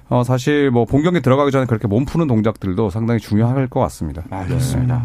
어 0.09 0.23
사실 0.25 0.71
뭐 0.71 0.85
본 0.85 1.03
경기 1.03 1.23
들어가기 1.23 1.51
전에 1.51 1.65
그렇게 1.67 1.87
몸 1.89 2.05
푸는 2.05 2.27
동작들도 2.27 2.91
상당히 2.91 3.19
중요할 3.21 3.67
것 3.69 3.81
같습니다. 3.81 4.23
알겠습니다. 4.31 5.05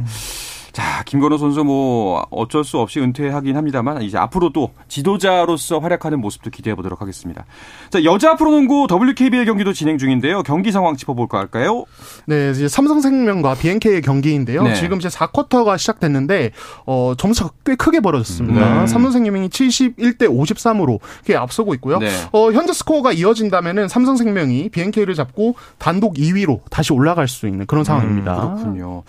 자, 0.73 0.96
김건호 1.03 1.37
선수 1.37 1.63
뭐 1.63 2.25
어쩔 2.29 2.63
수 2.63 2.79
없이 2.79 2.99
은퇴하긴 2.99 3.55
합니다만 3.57 4.01
이제 4.01 4.17
앞으로 4.17 4.51
또 4.51 4.71
지도자로서 4.87 5.79
활약하는 5.79 6.19
모습도 6.21 6.49
기대해 6.49 6.75
보도록 6.75 7.01
하겠습니다. 7.01 7.45
자, 7.89 8.03
여자 8.03 8.35
프로농구 8.35 8.87
WKBL 8.91 9.45
경기도 9.45 9.73
진행 9.73 9.97
중인데요. 9.97 10.43
경기 10.43 10.71
상황 10.71 10.95
짚어볼까 10.95 11.37
할까요? 11.37 11.85
네, 12.25 12.51
이제 12.51 12.67
삼성생명과 12.67 13.55
BNK의 13.55 14.01
경기인데요. 14.01 14.63
네. 14.63 14.75
지금 14.75 14.97
이제 14.97 15.09
4쿼터가 15.09 15.77
시작됐는데 15.77 16.51
어 16.85 17.13
점수가 17.17 17.51
꽤 17.65 17.75
크게 17.75 17.99
벌어졌습니다. 17.99 18.81
네. 18.81 18.87
삼성생명이 18.87 19.49
71대 19.49 20.23
53으로 20.23 20.99
꽤 21.25 21.35
앞서고 21.35 21.73
있고요. 21.75 21.99
네. 21.99 22.09
어 22.31 22.51
현재 22.51 22.73
스코어가 22.73 23.11
이어진다면은 23.13 23.87
삼성생명이 23.87 24.69
BNK를 24.69 25.15
잡고 25.15 25.55
단독 25.77 26.15
2위로 26.15 26.61
다시 26.69 26.93
올라갈 26.93 27.27
수 27.27 27.47
있는 27.47 27.65
그런 27.65 27.83
상황입니다. 27.83 28.33
음, 28.33 28.55
그렇군요. 28.55 29.03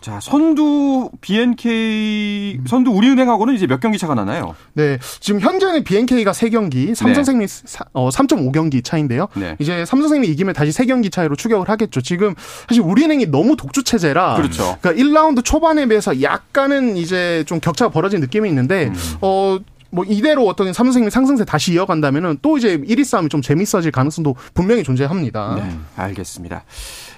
자, 0.00 0.18
선두 0.20 1.10
BNK 1.22 2.58
선두 2.66 2.90
우리은행하고는 2.90 3.54
이제 3.54 3.66
몇 3.66 3.80
경기 3.80 3.96
차가 3.96 4.14
나나요? 4.14 4.54
네, 4.74 4.98
지금 5.20 5.40
현재는 5.40 5.84
BNK가 5.84 6.32
3경기, 6.32 6.94
삼성생명 6.94 7.46
사- 7.48 7.84
어, 7.92 8.10
3.5경기 8.10 8.84
차인데요. 8.84 9.28
네. 9.34 9.56
이제 9.58 9.84
삼성생명이 9.86 10.30
이기면 10.32 10.54
다시 10.54 10.70
3경기 10.72 11.10
차이로 11.10 11.36
추격을 11.36 11.68
하겠죠. 11.68 12.00
지금 12.02 12.34
사실 12.68 12.82
우리은행이 12.82 13.26
너무 13.26 13.56
독주 13.56 13.84
체제라 13.84 14.34
그렇죠. 14.36 14.76
그러니까 14.80 15.02
1라운드 15.02 15.44
초반에 15.44 15.86
비해서 15.86 16.20
약간은 16.20 16.96
이제 16.96 17.44
좀 17.46 17.60
격차가 17.60 17.90
벌어진 17.90 18.20
느낌이 18.20 18.48
있는데 18.48 18.86
음. 18.88 18.94
어. 19.22 19.58
뭐 19.92 20.06
이대로 20.08 20.48
어떤 20.48 20.72
삼성생명 20.72 21.10
상승세 21.10 21.44
다시 21.44 21.74
이어간다면은 21.74 22.38
또 22.40 22.56
이제 22.56 22.78
1위 22.78 23.04
싸움이 23.04 23.28
좀 23.28 23.42
재밌어질 23.42 23.92
가능성도 23.92 24.34
분명히 24.54 24.82
존재합니다. 24.82 25.54
네, 25.56 25.70
알겠습니다. 25.96 26.64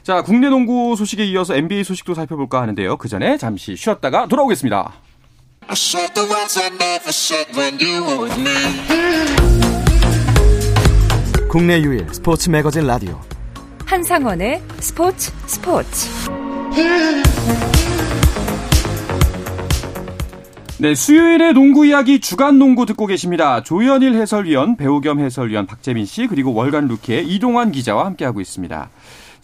자, 0.02 0.22
국내 0.22 0.48
농구 0.48 0.96
소식에 0.96 1.24
이어서 1.26 1.54
NBA 1.54 1.84
소식도 1.84 2.14
살펴볼까 2.14 2.60
하는데요. 2.60 2.96
그 2.96 3.08
전에 3.08 3.38
잠시 3.38 3.76
쉬었다가 3.76 4.26
돌아오겠습니다. 4.26 4.92
국내 11.48 11.80
유일 11.80 12.08
스포츠 12.12 12.50
매거진 12.50 12.86
라디오 12.88 13.20
한상원의 13.86 14.60
스포츠 14.80 15.30
스포츠. 15.46 16.08
네, 20.84 20.94
수요일의 20.94 21.54
농구 21.54 21.86
이야기 21.86 22.20
주간 22.20 22.58
농구 22.58 22.84
듣고 22.84 23.06
계십니다. 23.06 23.62
조현일 23.62 24.16
해설위원, 24.16 24.76
배우 24.76 25.00
겸 25.00 25.18
해설위원 25.18 25.64
박재민 25.64 26.04
씨, 26.04 26.26
그리고 26.26 26.52
월간 26.52 26.88
루키의 26.88 27.26
이동환 27.26 27.72
기자와 27.72 28.04
함께하고 28.04 28.42
있습니다. 28.42 28.90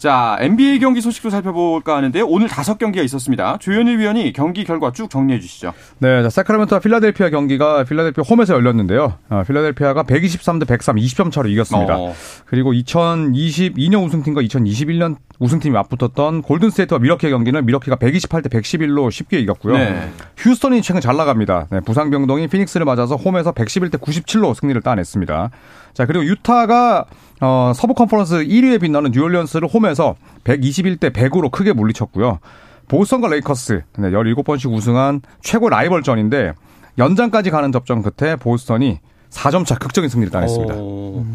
자, 0.01 0.35
NBA 0.39 0.79
경기 0.79 0.99
소식도 0.99 1.29
살펴볼까 1.29 1.95
하는데요. 1.97 2.25
오늘 2.25 2.47
다섯 2.47 2.79
경기가 2.79 3.05
있었습니다. 3.05 3.57
조현일 3.59 3.99
위원이 3.99 4.33
경기 4.33 4.63
결과 4.63 4.91
쭉 4.91 5.11
정리해 5.11 5.39
주시죠. 5.39 5.75
네, 5.99 6.23
자, 6.23 6.29
사크라멘토와 6.31 6.79
필라델피아 6.79 7.29
경기가 7.29 7.83
필라델피아 7.83 8.23
홈에서 8.27 8.55
열렸는데요. 8.55 9.19
어, 9.29 9.43
필라델피아가 9.45 10.01
123대 10.01 10.67
103, 10.67 10.95
20점 10.95 11.31
차로 11.31 11.49
이겼습니다. 11.49 11.99
어. 11.99 12.15
그리고 12.47 12.73
2022년 12.73 14.03
우승팀과 14.03 14.41
2021년 14.41 15.17
우승팀이 15.37 15.71
맞붙었던 15.75 16.41
골든스테이트와 16.41 16.99
미러키의 16.99 17.31
경기는 17.31 17.63
미러키가 17.63 17.97
128대 17.97 18.49
111로 18.49 19.11
쉽게 19.11 19.39
이겼고요. 19.39 19.77
네. 19.77 20.09
휴스턴이 20.35 20.81
최근 20.81 21.01
잘 21.01 21.15
나갑니다. 21.15 21.67
네, 21.69 21.79
부상병동인 21.79 22.47
피닉스를 22.47 22.87
맞아서 22.87 23.17
홈에서 23.17 23.51
111대 23.51 24.01
97로 24.01 24.55
승리를 24.55 24.81
따냈습니다. 24.81 25.51
자, 25.93 26.05
그리고 26.07 26.25
유타가 26.25 27.05
어, 27.41 27.73
서부 27.75 27.95
컨퍼런스 27.95 28.45
1위에 28.45 28.79
빛나는 28.79 29.11
뉴올리언스를 29.11 29.67
홈에서 29.67 30.15
121대 30.43 31.11
100으로 31.11 31.51
크게 31.51 31.73
물리쳤고요. 31.73 32.39
보스턴과 32.87 33.29
레이커스 33.29 33.83
네, 33.97 34.11
17번씩 34.11 34.71
우승한 34.71 35.21
최고 35.41 35.69
라이벌전인데 35.69 36.53
연장까지 36.97 37.49
가는 37.49 37.71
접전 37.71 38.03
끝에 38.03 38.35
보스턴이 38.35 38.99
4점 39.31 39.65
차 39.65 39.75
극적인 39.75 40.09
승리를 40.09 40.29
따냈습니다. 40.29 40.73
어, 40.77 41.25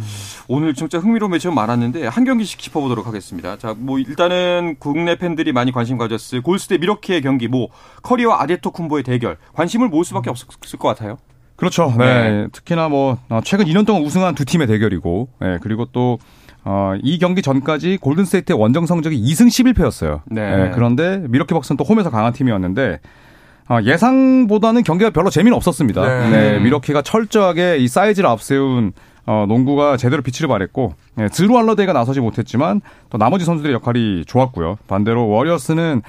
오늘 0.49 0.75
진짜 0.75 0.99
흥미로운 0.99 1.33
매치가 1.33 1.53
많았는데 1.55 2.07
한 2.07 2.25
경기씩 2.25 2.61
짚어보도록 2.61 3.07
하겠습니다. 3.07 3.57
자, 3.57 3.75
뭐 3.77 3.99
일단은 3.99 4.77
국내 4.79 5.17
팬들이 5.17 5.53
많이 5.53 5.73
관심 5.73 5.97
가졌을 5.97 6.43
골스 6.43 6.69
대 6.69 6.79
밀워키의 6.79 7.23
경기, 7.23 7.49
뭐 7.49 7.69
커리와 8.03 8.43
아데토 8.43 8.71
쿤보의 8.71 9.05
대결 9.05 9.39
관심을 9.55 9.89
모을 9.89 10.05
수밖에 10.05 10.31
없을 10.31 10.79
것 10.79 10.89
같아요. 10.89 11.17
그렇죠. 11.57 11.93
네. 11.99 12.49
특히나 12.53 12.89
뭐 12.89 13.19
어, 13.29 13.41
최근 13.45 13.67
2년 13.67 13.87
동안 13.87 14.03
우승한 14.03 14.35
두 14.35 14.45
팀의 14.45 14.67
대결이고, 14.67 15.29
네, 15.41 15.59
그리고 15.63 15.87
또 15.87 16.19
어, 16.65 16.95
이 17.03 17.19
경기 17.19 17.43
전까지 17.43 17.99
골든스테이트의 18.01 18.59
원정 18.59 18.87
성적이 18.87 19.23
2승 19.23 19.47
11패였어요. 19.47 20.21
네. 20.27 20.71
그런데 20.75 21.23
미러키 21.29 21.55
벅스는 21.55 21.77
또 21.77 21.85
홈에서 21.85 22.11
강한 22.11 22.33
팀이었는데 22.33 22.99
어, 23.69 23.79
예상보다는 23.83 24.83
경기가 24.83 25.11
별로 25.11 25.31
재미는 25.31 25.57
없었습니다. 25.57 26.07
네. 26.07 26.31
네, 26.31 26.59
미러키가 26.61 27.03
철저하게 27.03 27.79
이 27.79 27.89
사이즈를 27.89 28.29
앞세운 28.29 28.93
어, 29.27 29.45
농구가 29.49 29.97
제대로 29.97 30.23
빛을 30.23 30.49
발했고 30.49 30.95
예, 31.19 31.29
드루 31.29 31.59
알러데이가 31.59 31.93
나서지 31.93 32.21
못했지만 32.21 32.81
또 33.11 33.19
나머지 33.19 33.45
선수들의 33.45 33.75
역할이 33.75 34.25
좋았고요. 34.25 34.79
반대로 34.87 35.29
워리어스는 35.29 36.03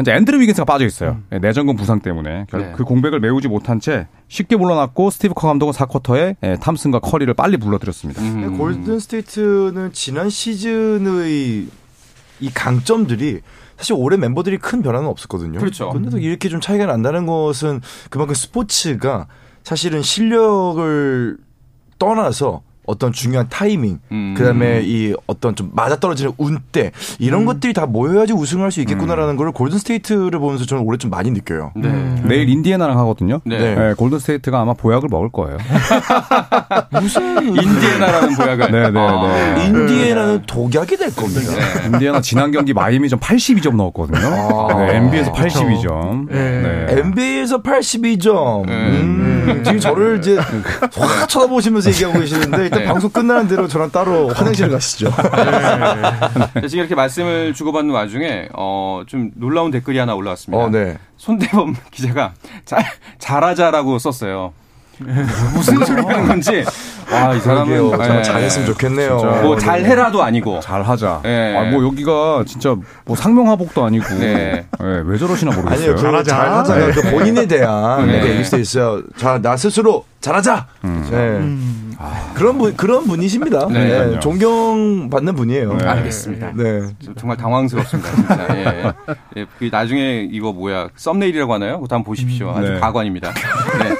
이제 0.00 0.12
앤드류 0.12 0.40
위긴스가 0.40 0.64
빠져 0.64 0.84
있어요. 0.84 1.20
예, 1.32 1.38
내전근 1.38 1.76
부상 1.76 2.00
때문에 2.00 2.46
결국 2.50 2.66
네. 2.66 2.72
그 2.76 2.84
공백을 2.84 3.20
메우지 3.20 3.46
못한 3.46 3.78
채 3.78 4.08
쉽게 4.28 4.56
물러났고 4.56 5.10
스티브 5.10 5.34
커 5.34 5.46
감독은 5.48 5.72
4쿼터에 5.72 6.36
예, 6.42 6.56
탐슨과 6.60 6.98
커리를 6.98 7.32
빨리 7.34 7.56
불러들였습니다. 7.56 8.20
음. 8.20 8.58
골든 8.58 8.98
스테이트는 8.98 9.92
지난 9.92 10.30
시즌의 10.30 11.68
이 12.40 12.50
강점들이 12.52 13.40
사실 13.76 13.94
올해 13.96 14.16
멤버들이 14.16 14.58
큰 14.58 14.82
변화는 14.82 15.08
없었거든요. 15.08 15.58
그렇죠. 15.58 15.90
근데도 15.90 16.18
이렇게 16.18 16.48
좀 16.48 16.60
차이가 16.60 16.86
난다는 16.86 17.26
것은 17.26 17.80
그만큼 18.10 18.34
스포츠가 18.34 19.28
사실은 19.62 20.02
실력을 20.02 21.36
떠나서 21.98 22.62
어떤 22.86 23.12
중요한 23.12 23.46
타이밍, 23.48 23.98
음. 24.12 24.34
그다음에 24.36 24.82
이 24.84 25.14
어떤 25.26 25.54
좀 25.54 25.70
맞아떨어지는 25.74 26.32
운때 26.38 26.92
이런 27.18 27.44
것들이 27.44 27.72
다 27.72 27.86
모여야지 27.86 28.32
우승할 28.32 28.70
수 28.72 28.80
있겠구나라는 28.80 29.36
걸 29.36 29.52
골든 29.52 29.78
스테이트를 29.78 30.38
보면서 30.38 30.64
저는 30.64 30.84
올해 30.84 30.98
좀 30.98 31.10
많이 31.10 31.30
느껴요. 31.30 31.72
네. 31.76 32.22
내일 32.24 32.48
인디애나랑 32.48 32.98
하거든요. 33.00 33.40
네. 33.44 33.58
네. 33.58 33.90
예, 33.90 33.94
골든 33.94 34.18
스테이트가 34.18 34.60
아마 34.60 34.74
보약을 34.74 35.08
먹을 35.10 35.30
거예요. 35.30 35.58
인디애나라는 36.94 38.34
보약을. 38.36 38.70
네, 38.70 38.90
네, 38.90 39.00
아. 39.00 39.54
네. 39.56 39.66
인디애나는 39.66 40.42
독약이 40.46 40.96
될 40.96 41.14
겁니다. 41.14 41.52
인디애나 41.86 42.20
지난 42.20 42.50
경기 42.50 42.72
마이애미전 42.72 43.20
82점 43.20 43.76
넣었거든요. 43.76 44.26
아. 44.26 44.74
네, 44.74 44.96
NBA에서 44.96 45.32
82점. 45.32 46.28
네. 46.30 46.86
NBA에서 46.88 47.62
82점. 47.62 48.68
네. 49.46 49.52
음, 49.52 49.64
지금 49.64 49.78
저를 49.80 50.18
이제 50.18 50.36
확 50.36 51.28
쳐다보시면서 51.28 51.90
얘기하고 51.90 52.20
계시는데 52.20 52.64
일단 52.64 52.80
네. 52.80 52.86
방송 52.86 53.10
끝나는 53.10 53.48
대로 53.48 53.68
저랑 53.68 53.90
따로 53.90 54.28
화장실 54.28 54.68
가시죠. 54.70 55.10
자, 55.10 56.42
지금 56.68 56.78
이렇게 56.80 56.94
말씀을 56.94 57.54
주고받는 57.54 57.94
와중에 57.94 58.48
어, 58.54 59.02
좀 59.06 59.30
놀라운 59.34 59.70
댓글이 59.70 59.98
하나 59.98 60.14
올라왔습니다. 60.14 60.64
어, 60.64 60.70
네. 60.70 60.98
손대범 61.16 61.76
기자가 61.90 62.34
잘 62.64 62.84
잘하자라고 63.18 63.98
썼어요. 63.98 64.52
무슨 65.54 65.84
소리 65.84 66.00
하는 66.02 66.28
건지. 66.28 66.64
아, 67.10 67.34
이 67.34 67.40
사람은 67.40 67.92
예. 67.92 68.22
잘했으면 68.22 68.66
좋겠네요. 68.66 69.18
진짜. 69.18 69.42
뭐 69.42 69.56
잘해라도 69.56 70.22
아니고. 70.22 70.60
잘하자. 70.60 71.22
예. 71.24 71.56
아, 71.56 71.70
뭐 71.70 71.84
여기가 71.84 72.44
진짜 72.46 72.74
뭐 73.04 73.16
상명하복도 73.16 73.84
아니고 73.84 74.06
네. 74.18 74.66
예, 74.82 75.02
왜 75.04 75.18
저러시나 75.18 75.54
모르겠어요. 75.54 75.90
아니요, 75.90 75.94
그 75.96 76.00
잘하자. 76.02 76.36
잘하자가 76.36 76.90
그 76.92 77.10
본인에 77.10 77.46
대한 77.46 78.06
네. 78.06 78.12
네. 78.20 78.24
얘기일 78.24 78.44
수도 78.44 78.58
있어요. 78.58 79.02
자, 79.16 79.40
나 79.40 79.56
스스로 79.56 80.04
잘하자. 80.20 80.66
네. 81.10 81.58
그런 82.34 82.58
분 82.58 82.76
그런 82.76 83.04
분이십니다. 83.06 83.68
네, 83.68 84.06
네. 84.06 84.20
존경받는 84.20 85.34
분이에요. 85.36 85.74
네. 85.74 85.86
알겠습니다. 85.86 86.52
네. 86.54 86.82
정말 87.16 87.36
당황스럽습니다, 87.36 88.10
진짜. 88.10 88.46
예. 88.56 88.92
예, 89.36 89.46
그 89.58 89.68
나중에 89.70 90.28
이거 90.30 90.52
뭐야 90.52 90.88
썸네일이라고 90.96 91.54
하나요? 91.54 91.80
그거 91.80 91.94
한번 91.94 92.04
보십시오. 92.04 92.50
아주 92.50 92.72
네. 92.72 92.80
가관입니다. 92.80 93.32
네. 93.32 93.94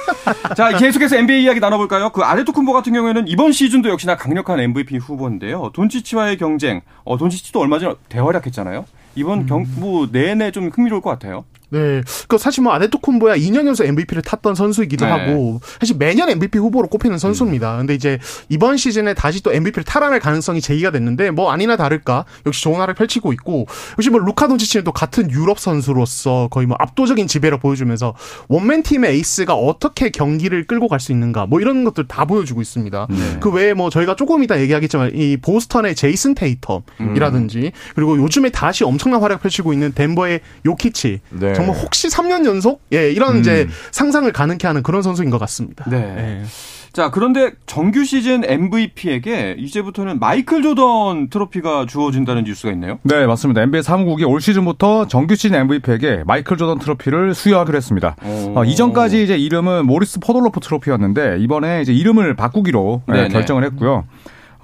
자, 0.55 0.77
계속해서 0.77 1.15
NBA 1.17 1.43
이야기 1.43 1.59
나눠볼까요? 1.59 2.09
그 2.09 2.21
아데토쿤보 2.21 2.73
같은 2.73 2.93
경우 2.93 3.04
에는 3.07 3.27
이번 3.27 3.51
시즌도 3.51 3.89
역시나 3.89 4.15
강력한 4.15 4.59
MVP 4.59 4.97
후보인데요. 4.97 5.71
돈치치와의 5.73 6.37
경쟁. 6.37 6.81
어, 7.03 7.17
돈치치도 7.17 7.59
얼마 7.59 7.79
전에 7.79 7.95
대활약했잖아요. 8.09 8.85
이번 9.15 9.45
경, 9.45 9.65
뭐 9.77 10.07
내내 10.11 10.51
좀 10.51 10.69
흥미로울 10.69 11.01
것 11.01 11.09
같아요. 11.09 11.45
네. 11.69 12.01
그 12.27 12.37
사실 12.37 12.63
뭐 12.63 12.73
아데토쿤보야 12.73 13.37
2년 13.37 13.67
연속 13.67 13.85
MVP를 13.85 14.21
탔던 14.23 14.55
선수이기도 14.55 15.05
네. 15.05 15.11
하고 15.11 15.61
사실 15.79 15.95
매년 15.97 16.29
MVP 16.29 16.57
후보로 16.57 16.87
꼽히는 16.89 17.17
선수입니다. 17.17 17.77
근데 17.77 17.93
이제 17.93 18.19
이번 18.49 18.77
시즌에 18.77 19.13
다시 19.13 19.41
또 19.41 19.53
MVP를 19.53 19.83
탈환할 19.83 20.19
가능성이 20.19 20.61
제기가 20.61 20.91
됐는데 20.91 21.31
뭐 21.31 21.51
아니나 21.51 21.77
다를까 21.77 22.25
역시 22.45 22.61
좋은 22.63 22.75
활약을 22.75 22.95
펼치고 22.95 23.31
있고 23.33 23.67
역시 23.97 24.09
뭐 24.09 24.19
루카 24.19 24.47
돈치치는 24.47 24.83
또 24.83 24.91
같은 24.91 25.31
유럽 25.31 25.59
선수로서 25.59 26.49
거의 26.51 26.67
뭐 26.67 26.75
압도적인 26.79 27.27
지배를 27.27 27.59
보여주면서 27.59 28.15
원맨 28.49 28.83
팀의 28.83 29.11
에이스가 29.13 29.53
어떻게 29.53 30.09
경기를 30.09 30.65
끌고 30.65 30.87
갈 30.89 30.95
수 31.05 31.11
있는가 31.11 31.45
뭐 31.45 31.59
이런 31.61 31.83
것들 31.83 32.07
다 32.07 32.25
보여주고 32.25 32.61
있습니다. 32.61 33.07
그 33.39 33.51
외에 33.51 33.73
뭐 33.73 33.89
저희가 33.89 34.15
조금 34.15 34.43
이따 34.43 34.59
얘기하겠지만 34.59 35.11
이 35.13 35.37
보스턴의 35.37 35.93
제이슨 35.95 36.33
테이텀이라든지 36.35 37.71
그리고 37.95 38.17
요즘에 38.17 38.49
다시 38.49 38.83
엄청난 38.83 39.21
활약 39.21 39.41
펼치고 39.41 39.73
있는 39.73 39.91
덴버의 39.93 40.39
요키치 40.65 41.19
네. 41.29 41.53
정말 41.55 41.75
혹시 41.75 42.07
3년 42.07 42.45
연속 42.45 42.81
예 42.93 43.11
이런 43.11 43.39
이제 43.39 43.67
상상을 43.91 44.31
가능케 44.31 44.67
하는 44.67 44.83
그런 44.83 45.01
선수인 45.01 45.29
것 45.29 45.37
같습니다. 45.39 45.89
네. 45.89 46.43
자, 46.95 47.11
그런데 47.11 47.51
정규 47.65 48.05
시즌 48.05 48.45
MVP에게 48.45 49.57
이제부터는 49.59 50.17
마이클 50.17 50.61
조던 50.63 51.27
트로피가 51.29 51.87
주어진다는 51.87 52.45
뉴스가 52.45 52.71
있네요. 52.71 52.99
네, 53.03 53.25
맞습니다. 53.25 53.61
NBA 53.63 53.83
사무국이 53.83 54.23
올 54.23 54.39
시즌부터 54.39 55.09
정규 55.09 55.35
시즌 55.35 55.59
MVP에게 55.59 56.23
마이클 56.25 56.55
조던 56.55 56.79
트로피를 56.79 57.33
수여하기로 57.33 57.75
했습니다. 57.75 58.15
오. 58.23 58.59
어, 58.59 58.63
이전까지 58.63 59.21
이제 59.21 59.35
이름은 59.35 59.85
모리스 59.85 60.21
포돌로프 60.21 60.61
트로피였는데 60.61 61.39
이번에 61.39 61.81
이제 61.81 61.91
이름을 61.91 62.37
바꾸기로 62.37 63.01
예, 63.09 63.11
네네. 63.11 63.27
결정을 63.27 63.65
했고요. 63.65 64.05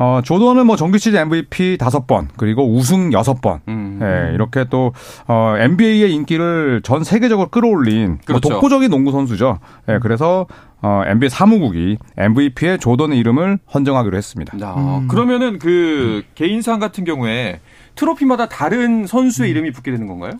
어, 0.01 0.19
조던은 0.23 0.65
뭐 0.65 0.75
정규 0.77 0.97
시즌 0.97 1.19
MVP 1.19 1.77
다섯 1.77 2.07
번 2.07 2.27
그리고 2.35 2.67
우승 2.67 3.13
여섯 3.13 3.39
번 3.39 3.59
음. 3.67 3.99
예, 4.01 4.33
이렇게 4.33 4.65
또 4.67 4.93
어, 5.27 5.53
NBA의 5.59 6.11
인기를 6.11 6.81
전 6.83 7.03
세계적으로 7.03 7.49
끌어올린 7.49 8.07
뭐 8.07 8.17
그렇죠. 8.25 8.49
독보적인 8.49 8.89
농구 8.89 9.11
선수죠. 9.11 9.59
예, 9.89 9.99
그래서 10.01 10.47
어, 10.81 11.03
NBA 11.05 11.29
사무국이 11.29 11.99
MVP의 12.17 12.79
조던의 12.79 13.19
이름을 13.19 13.59
헌정하기로 13.71 14.17
했습니다. 14.17 14.57
자, 14.57 14.75
그러면은 15.07 15.59
그 15.59 16.23
개인상 16.33 16.79
같은 16.79 17.03
경우에 17.03 17.59
트로피마다 18.01 18.49
다른 18.49 19.05
선수의 19.05 19.51
이름이 19.51 19.71
붙게 19.71 19.91
되는 19.91 20.07
건가요? 20.07 20.33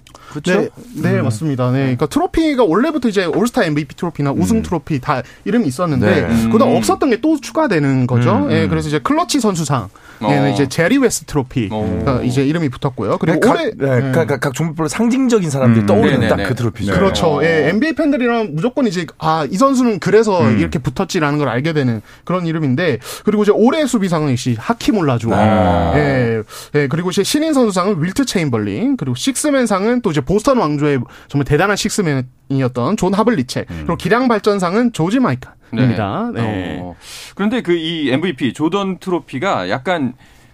네, 0.46 0.70
네 0.96 1.22
맞습니다. 1.22 1.72
네, 1.72 1.80
그러니까 1.80 2.08
트로피가 2.08 2.64
원래부터 2.64 3.08
이제 3.10 3.26
올스타 3.26 3.64
MVP 3.66 3.96
트로피나 3.96 4.32
우승 4.32 4.64
트로피 4.64 5.00
다 5.00 5.22
이름이 5.46 5.68
있었는데 5.68 6.28
네. 6.28 6.50
그다 6.52 6.66
음. 6.66 6.76
없었던 6.76 7.10
게 7.12 7.22
또 7.22 7.40
추가되는 7.40 8.08
거죠. 8.08 8.48
예, 8.50 8.68
그래서 8.68 8.88
이제 8.88 8.98
클러치 9.00 9.40
선수상, 9.40 9.90
에는 10.24 10.50
어. 10.50 10.50
이제 10.50 10.68
제리 10.68 10.98
웨스트 10.98 11.26
트로피 11.26 11.70
어. 11.72 12.02
가 12.04 12.22
이제 12.24 12.44
이름이 12.44 12.70
붙었고요. 12.70 13.20
그리고 13.20 13.40
각, 13.40 13.52
올해 13.52 13.72
네, 13.78 14.08
예. 14.08 14.12
각, 14.12 14.26
각, 14.28 14.40
각 14.40 14.54
종목별로 14.56 14.88
상징적인 14.88 15.50
사람들이 15.50 15.84
음. 15.84 15.86
떠오르는. 15.86 16.28
딱 16.28 16.42
그 16.48 16.56
트로피죠. 16.56 16.94
그렇죠. 16.94 17.28
어. 17.38 17.44
예, 17.44 17.70
NBA 17.70 17.94
팬들이랑 17.94 18.56
무조건 18.56 18.88
이제 18.88 19.06
아, 19.20 19.46
이 19.50 19.56
선수는 19.56 20.00
그래서 20.00 20.50
이렇게 20.52 20.80
붙었지라는 20.80 21.38
걸 21.38 21.48
알게 21.48 21.74
되는 21.74 22.02
그런 22.24 22.48
이름인데 22.48 22.98
그리고 23.24 23.44
이제 23.44 23.52
올해 23.54 23.86
수비상은 23.86 24.32
역시 24.32 24.56
하킴 24.58 24.98
올라주와. 24.98 25.38
아. 25.38 25.94
예. 25.96 26.42
예, 26.76 26.88
그리고 26.88 27.12
이제 27.12 27.24
신인 27.24 27.51
선수상은 27.54 28.02
윌트 28.04 28.26
체임벌린, 28.26 28.98
그리고 28.98 29.16
식스맨상은 29.16 30.02
또 30.02 30.12
이제 30.12 30.22
보스턴 30.22 30.58
왕조의 30.58 31.00
정말 31.28 31.46
대단한 31.46 31.76
식스맨이었던 31.78 32.98
존 32.98 33.14
하블리첵. 33.14 33.66
그리고 33.68 33.96
기량 33.98 34.28
발전상은 34.28 34.94
조지 34.94 35.20
마이칸입니다. 35.20 36.32
네. 36.34 36.80
어. 36.82 36.96
그런데 37.36 37.62
그 37.62 37.74
이 37.74 38.10
MVP 38.12 38.54
조던 38.54 39.00
트로피가 39.00 39.70
약간 39.70 40.14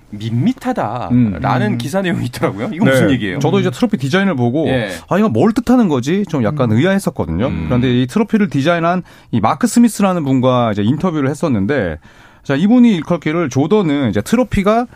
밋밋하다라는 0.10 1.78
기사 1.78 2.02
내용이 2.02 2.26
있더라고요. 2.28 2.70
이건 2.74 2.88
무슨 2.90 3.08
네, 3.08 3.14
얘기예요? 3.14 3.40
저도 3.40 3.60
이제 3.60 3.70
트로피 3.70 3.98
디자인을 3.98 4.36
보고 4.36 4.68
예. 4.68 4.92
아 5.10 5.18
이거 5.18 5.30
뭘 5.30 5.52
뜻하는 5.54 5.90
거지 5.90 6.24
좀 6.30 6.44
약간 6.44 6.72
의아했었거든요. 6.72 7.48
음. 7.48 7.66
그런데 7.68 8.02
이 8.02 8.08
트로피를 8.08 8.50
디자인한 8.50 9.04
이 9.32 9.40
마크 9.42 9.68
스미스라는 9.68 10.24
분과 10.24 10.72
이제 10.72 10.82
인터뷰를 10.84 11.30
했었는데 11.30 11.98
자 12.44 12.56
이분이 12.56 12.96
일컬기를 12.96 13.50
조던은 13.50 14.10
이제 14.10 14.22
트로피가 14.22 14.88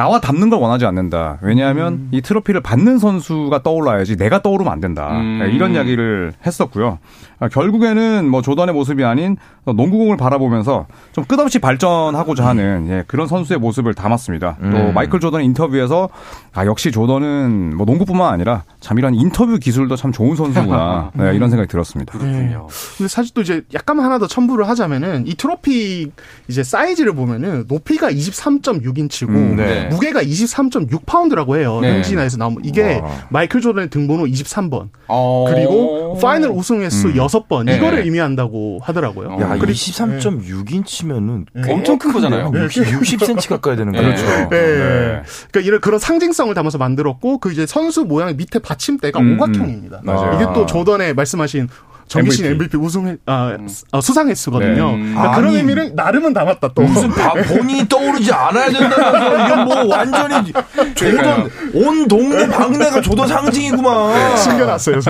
나와 0.00 0.18
닮는 0.18 0.48
걸 0.48 0.58
원하지 0.60 0.86
않는다. 0.86 1.36
왜냐하면 1.42 2.08
이 2.10 2.22
트로피를 2.22 2.62
받는 2.62 2.96
선수가 2.96 3.62
떠올라야지 3.62 4.16
내가 4.16 4.40
떠오르면 4.40 4.72
안 4.72 4.80
된다. 4.80 5.10
음. 5.10 5.40
네, 5.40 5.52
이런 5.52 5.74
이야기를 5.74 6.32
했었고요. 6.46 6.98
아, 7.38 7.48
결국에는 7.48 8.26
뭐 8.26 8.40
조던의 8.40 8.74
모습이 8.74 9.04
아닌 9.04 9.36
농구공을 9.64 10.16
바라보면서 10.16 10.86
좀 11.12 11.24
끝없이 11.24 11.58
발전하고자 11.58 12.46
하는 12.46 12.86
예, 12.88 13.04
그런 13.06 13.26
선수의 13.26 13.58
모습을 13.58 13.92
담았습니다. 13.92 14.56
또 14.60 14.66
음. 14.66 14.94
마이클 14.94 15.20
조던 15.20 15.42
인터뷰에서 15.42 16.08
아 16.54 16.64
역시 16.64 16.90
조던은 16.92 17.76
뭐 17.76 17.84
농구뿐만 17.84 18.32
아니라 18.32 18.64
참 18.80 18.98
이런 18.98 19.14
인터뷰 19.14 19.58
기술도 19.58 19.96
참 19.96 20.12
좋은 20.12 20.34
선수구나 20.34 21.12
네, 21.16 21.34
이런 21.34 21.50
생각이 21.50 21.68
들었습니다. 21.68 22.12
그렇군요. 22.18 22.68
근데 22.96 23.08
사실 23.08 23.34
또 23.34 23.42
이제 23.42 23.62
약간 23.74 24.00
하나 24.00 24.18
더 24.18 24.26
첨부를 24.26 24.66
하자면은 24.68 25.26
이 25.26 25.34
트로피 25.34 26.10
이제 26.48 26.62
사이즈를 26.62 27.14
보면은 27.14 27.64
높이가 27.68 28.10
23.6인치고 28.10 29.28
음, 29.28 29.56
네. 29.56 29.89
무게가 29.90 30.22
23.6파운드라고 30.22 31.56
해요. 31.56 31.78
네. 31.82 31.94
현지나에서 31.94 32.36
나온 32.36 32.56
이게 32.62 33.00
와. 33.00 33.10
마이클 33.30 33.60
조던의 33.60 33.90
등번호 33.90 34.24
23번 34.24 34.88
어. 35.08 35.44
그리고 35.48 36.18
파이널 36.20 36.50
우승 36.50 36.80
횟수 36.82 37.08
음. 37.08 37.14
6번 37.14 37.64
네. 37.64 37.76
이거를 37.76 38.00
의미한다고 38.04 38.80
하더라고요. 38.82 39.38
야, 39.40 39.56
그리고- 39.58 39.72
23.6인치면은 39.72 41.46
엄청 41.68 41.98
큰 41.98 42.12
거잖아요. 42.12 42.50
60, 42.54 42.84
60cm 42.84 43.48
가까이 43.48 43.76
되는 43.76 43.92
거죠. 43.92 44.04
그렇죠. 44.04 44.24
네. 44.50 45.22
그러니까 45.50 45.60
이런 45.64 45.80
그런 45.80 45.98
상징성을 45.98 46.52
담아서 46.54 46.78
만들었고 46.78 47.38
그 47.38 47.52
이제 47.52 47.66
선수 47.66 48.04
모양 48.04 48.36
밑에 48.36 48.58
받침대가 48.58 49.20
음, 49.20 49.34
오각형입니다. 49.40 50.00
맞아요. 50.04 50.36
이게 50.36 50.44
또 50.54 50.66
조던의 50.66 51.14
말씀하신 51.14 51.68
정기신 52.10 52.44
MVP, 52.46 52.76
우승 52.76 53.16
아, 53.26 53.56
아, 53.92 54.00
수상 54.00 54.28
횟수거든요. 54.28 54.96
네. 54.96 54.98
그러니까 54.98 55.30
그런 55.36 55.46
아니, 55.50 55.56
의미를 55.58 55.92
나름은 55.94 56.32
담았다 56.32 56.70
또. 56.74 56.82
무슨 56.82 57.08
바- 57.14 57.32
본인이 57.34 57.88
떠오르지 57.88 58.32
않아야 58.32 58.68
된다면서 58.68 59.46
이건 59.46 59.64
뭐 59.64 59.84
완전히 59.96 60.52
조던 60.96 61.50
온 61.72 62.08
동네 62.08 62.48
방네가 62.48 63.00
조던 63.00 63.28
상징이구만. 63.28 64.36
숨겨놨어요. 64.38 65.00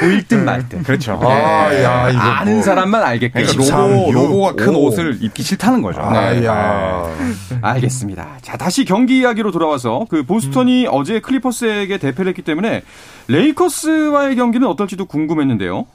보일 0.00 0.26
듯 0.26 0.34
말 0.34 0.68
듯. 0.68 0.82
그렇죠. 0.82 1.18
아, 1.22 1.72
야, 1.82 2.10
이거 2.10 2.20
아는 2.20 2.54
뭐. 2.54 2.62
사람만 2.62 3.18
23, 3.36 3.90
로고, 3.90 4.12
로고가 4.12 4.52
큰 4.54 4.74
오. 4.74 4.86
옷을 4.86 5.18
입기 5.20 5.42
싫다는 5.44 5.80
거죠. 5.80 6.00
아, 6.02 6.32
네. 6.32 6.44
야. 6.44 7.04
알겠습니다. 7.62 8.38
자, 8.42 8.56
다시 8.56 8.84
경기 8.84 9.18
이야기로 9.20 9.52
돌아와서 9.52 10.06
그 10.10 10.24
보스턴이 10.24 10.88
어제 10.90 11.20
클리퍼스에게 11.20 11.98
대패를 11.98 12.30
했기 12.30 12.42
때문에 12.42 12.82
레이커스와의 13.28 14.36
경기는 14.36 14.66
어떨지도 14.68 15.06
궁금 15.06 15.35
했는데요. 15.42 15.86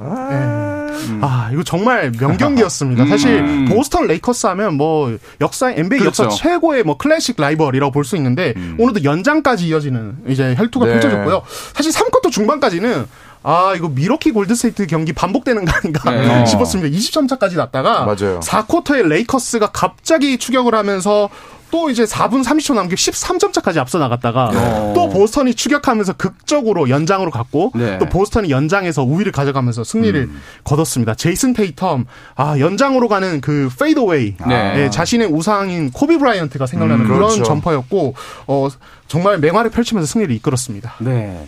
아, 1.22 1.50
이거 1.52 1.64
정말 1.64 2.12
명경기였습니다. 2.20 3.06
사실 3.08 3.40
음. 3.40 3.66
보스턴 3.66 4.08
레이커스 4.08 4.46
하면 4.48 4.76
뭐 4.76 5.18
역사 5.40 5.72
NBA 5.72 6.00
그렇죠. 6.00 6.26
역사 6.26 6.36
최고의 6.38 6.84
뭐 6.84 6.98
클래식 6.98 7.36
라이벌이라고 7.40 7.92
볼 7.92 8.02
수 8.04 8.16
있는데 8.18 8.54
오늘도 8.78 9.04
연장까지 9.04 9.68
이어지는 9.68 10.18
이제 10.28 10.54
혈투가 10.58 10.86
네. 10.86 10.92
펼쳐졌고요. 10.94 11.44
사실 11.74 11.92
3쿼터 11.92 12.32
중반까지는 12.32 13.06
아, 13.44 13.74
이거 13.76 13.90
밀워키 13.90 14.32
골드스테이트 14.32 14.88
경기 14.88 15.14
반복되는 15.14 15.66
거 15.66 15.72
아닌가 15.72 16.12
네. 16.12 16.46
싶었습니다. 16.48 16.96
20점 16.96 17.28
차까지 17.28 17.56
났다가 17.58 18.06
맞아요. 18.06 18.40
4쿼터에 18.42 19.08
레이커스가 19.08 19.68
갑자기 19.68 20.38
추격을 20.38 20.76
하면서 20.76 21.30
또 21.72 21.90
이제 21.90 22.04
4분 22.04 22.44
30초 22.44 22.76
남겨 22.76 22.96
13점 22.96 23.54
차까지 23.54 23.80
앞서 23.80 23.98
나갔다가 23.98 24.52
어. 24.54 24.92
또 24.94 25.10
보스턴이 25.10 25.56
추격하면서 25.56 26.14
극적으로 26.14 26.90
연장으로 26.90 27.32
갔고 27.32 27.72
네. 27.74 27.98
또 27.98 28.06
보스턴이 28.08 28.50
연장에서 28.52 29.04
우위를 29.04 29.32
가져가면서 29.32 29.86
승리를 29.86 30.30
거뒀습니다. 30.66 31.16
제이슨 31.16 31.54
테이텀 31.54 32.06
아 32.36 32.60
연장으로 32.60 33.08
가는 33.08 33.40
그 33.40 33.70
fadeaway 33.80 34.36
네. 34.48 34.84
예, 34.84 34.90
자신의 34.90 35.28
우상인 35.28 35.92
코비 35.92 36.18
브라이언트가 36.18 36.68
생각나는 36.68 37.06
음, 37.06 37.08
그런 37.08 37.30
그렇죠. 37.30 37.44
점퍼였고 37.44 38.16
어 38.48 38.68
정말 39.08 39.40
맹활약을 39.40 39.72
펼치면서 39.72 40.08
승리를 40.12 40.36
이끌었습니다. 40.36 40.96
네. 41.00 41.48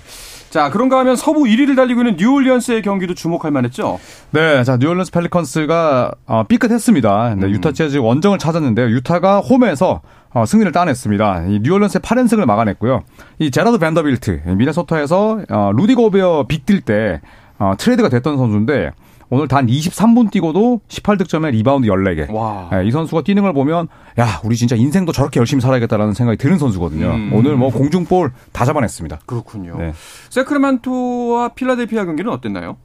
자, 0.54 0.70
그런가 0.70 1.00
하면 1.00 1.16
서부 1.16 1.46
1위를 1.46 1.76
달리고 1.76 2.02
있는 2.02 2.16
뉴올리언스의 2.16 2.84
경기도 2.84 3.16
주목할 3.16 3.50
만했죠. 3.50 4.00
네, 4.30 4.64
자 4.64 4.78
뉴올리언스 4.78 5.12
펠리컨스가 5.12 6.12
어, 6.28 6.44
삐끗했습니다. 6.44 7.38
네, 7.40 7.50
유타 7.50 7.72
재즈 7.72 7.98
원정을 7.98 8.38
찾았는데요. 8.38 8.92
유타가 8.92 9.40
홈에서 9.40 10.02
어, 10.30 10.46
승리를 10.46 10.72
따냈습니다. 10.72 11.46
이 11.48 11.60
뉴올리언스의 11.64 12.02
8연승을 12.02 12.46
막아냈고요. 12.46 13.02
이 13.40 13.50
제라드 13.50 13.80
밴더빌트 13.80 14.44
미네소타에서 14.46 15.40
어, 15.50 15.72
루디 15.74 15.96
고베어 15.96 16.46
빅딜 16.48 16.82
때 16.82 17.22
어, 17.58 17.74
트레이드가 17.76 18.10
됐던 18.10 18.38
선수인데 18.38 18.92
오늘 19.30 19.48
단 19.48 19.68
23분 19.68 20.32
뛰고도 20.32 20.82
18득점에 20.88 21.52
리바운드 21.52 21.88
14개. 21.88 22.32
와. 22.34 22.70
네, 22.72 22.86
이 22.86 22.92
선수가 22.92 23.24
뛰는 23.24 23.44
걸 23.44 23.54
보면 23.54 23.88
야 24.20 24.42
우리 24.44 24.56
진짜 24.56 24.76
인생도 24.76 25.12
저렇게 25.12 25.40
열심히 25.40 25.62
살아야겠다라는 25.62 26.14
생각이 26.14 26.38
드는 26.38 26.58
선수거든요. 26.58 27.08
음. 27.12 27.32
오늘 27.34 27.56
뭐 27.56 27.72
공중볼 27.72 28.32
다 28.52 28.66
잡아냈습니다. 28.66 29.20
그렇군요. 29.26 29.78
네. 29.78 29.94
새크라멘토와 30.30 31.50
필라델피아 31.50 32.06
경기는 32.06 32.32
어땠나요? 32.32 32.78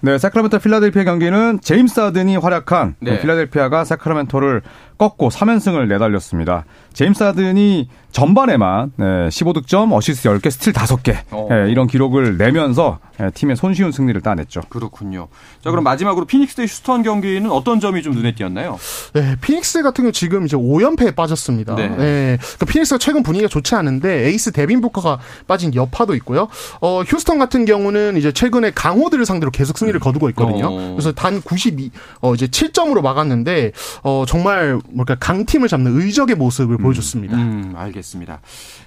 네, 0.00 0.18
새크라멘토 0.18 0.58
필라델피아 0.58 1.04
경기는 1.04 1.60
제임스 1.62 2.00
하든이 2.00 2.36
활약한 2.36 2.96
네. 3.00 3.18
필라델피아가 3.20 3.84
새크라멘토를 3.84 4.62
꺾고 4.98 5.28
3연승을 5.28 5.88
내달렸습니다. 5.88 6.64
제임스 6.92 7.22
하든이 7.22 7.88
전반에만 8.12 8.92
네, 8.96 9.04
15득점, 9.28 9.92
어시스트 9.92 10.28
10개, 10.30 10.50
스틸 10.50 10.72
5개 10.72 11.18
어. 11.30 11.48
네, 11.50 11.70
이런 11.70 11.86
기록을 11.86 12.38
내면서 12.38 12.98
네, 13.18 13.30
팀의 13.30 13.56
손쉬운 13.56 13.92
승리를 13.92 14.18
따냈죠. 14.22 14.62
그렇군요. 14.70 15.28
자, 15.62 15.70
그럼 15.70 15.84
마지막으로 15.84 16.24
피닉스 16.24 16.56
대 16.56 16.62
휴스턴 16.62 17.02
경기는 17.02 17.50
어떤 17.50 17.78
점이 17.78 18.02
좀 18.02 18.14
눈에 18.14 18.34
띄었나요? 18.34 18.78
네, 19.12 19.36
피닉스 19.42 19.82
같은 19.82 20.04
경우 20.04 20.12
지금 20.12 20.46
이제 20.46 20.56
5연패에 20.56 21.14
빠졌습니다. 21.14 21.74
네. 21.74 21.88
네. 21.88 22.38
그러니까 22.40 22.66
피닉스가 22.66 22.98
최근 22.98 23.22
분위기가 23.22 23.48
좋지 23.48 23.74
않은데 23.74 24.28
에이스 24.28 24.52
데빈 24.52 24.80
부커가 24.80 25.18
빠진 25.46 25.74
여파도 25.74 26.14
있고요. 26.14 26.48
어, 26.80 27.02
휴스턴 27.02 27.38
같은 27.38 27.66
경우는 27.66 28.16
이제 28.16 28.32
최근에 28.32 28.70
강호들을 28.70 29.26
상대로 29.26 29.50
계속 29.50 29.76
승리를 29.76 29.98
거두고 30.00 30.30
있거든요. 30.30 30.68
어. 30.68 30.92
그래서 30.92 31.12
단 31.12 31.42
92, 31.42 31.90
어, 32.20 32.34
이제 32.34 32.46
7점으로 32.46 33.02
막았는데, 33.02 33.72
어, 34.02 34.24
정말, 34.26 34.78
뭘까, 34.90 35.14
강팀을 35.16 35.68
잡는 35.68 36.00
의적의 36.00 36.36
모습을 36.36 36.78
보여줬습니다. 36.78 37.36
음, 37.36 37.74
알겠습니다. 37.76 38.40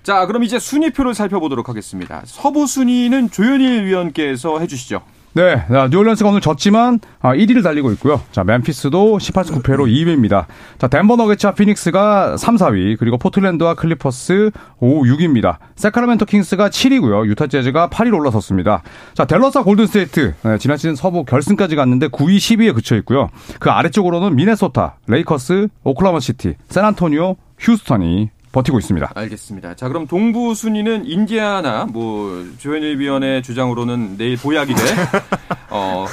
자, 0.03 0.25
그럼 0.25 0.43
이제 0.43 0.59
순위표를 0.59 1.13
살펴보도록 1.13 1.69
하겠습니다. 1.69 2.21
서부 2.25 2.67
순위는 2.67 3.29
조현일 3.29 3.85
위원께서 3.85 4.59
해주시죠. 4.59 5.01
네, 5.39 5.63
자, 5.71 5.87
뉴올리언스가 5.89 6.31
오늘 6.31 6.41
졌지만 6.41 6.99
아, 7.21 7.33
1위를 7.33 7.63
달리고 7.63 7.93
있고요. 7.93 8.19
자, 8.33 8.43
멤피스도 8.43 9.19
18승 9.19 9.61
9패로 9.61 9.87
2위입니다. 9.87 10.47
자, 10.77 10.89
덴버 10.89 11.15
너기츠와 11.15 11.53
피닉스가 11.53 12.35
3, 12.35 12.57
4위, 12.57 12.97
그리고 12.99 13.17
포틀랜드와 13.17 13.75
클리퍼스 13.75 14.51
5, 14.79 15.03
6위입니다. 15.03 15.59
새크라멘토 15.77 16.25
킹스가 16.25 16.67
7위고요. 16.67 17.25
유타 17.27 17.47
재즈가 17.47 17.87
8위로 17.87 18.15
올라섰습니다. 18.15 18.83
자, 19.13 19.23
댈러스와 19.23 19.63
골든스테이트 19.63 20.33
네, 20.43 20.57
지난 20.57 20.75
시즌 20.75 20.95
서부 20.95 21.23
결승까지 21.23 21.77
갔는데 21.77 22.09
9위, 22.09 22.35
10위에 22.35 22.75
그쳐 22.75 22.97
있고요. 22.97 23.29
그 23.61 23.69
아래쪽으로는 23.69 24.35
미네소타, 24.35 24.97
레이커스, 25.07 25.69
오클라호마 25.85 26.19
시티, 26.19 26.55
샌안토니오, 26.67 27.37
휴스턴이 27.57 28.29
버티고 28.51 28.79
있습니다. 28.79 29.11
알겠습니다. 29.13 29.75
자, 29.75 29.87
그럼 29.87 30.07
동부 30.07 30.55
순위는 30.55 31.05
인디아나, 31.05 31.85
뭐, 31.85 32.45
조현일 32.57 32.99
위원의 32.99 33.43
주장으로는 33.43 34.17
내일 34.17 34.37
보약이 34.37 34.73
돼. 34.73 34.81
어, 35.69 36.05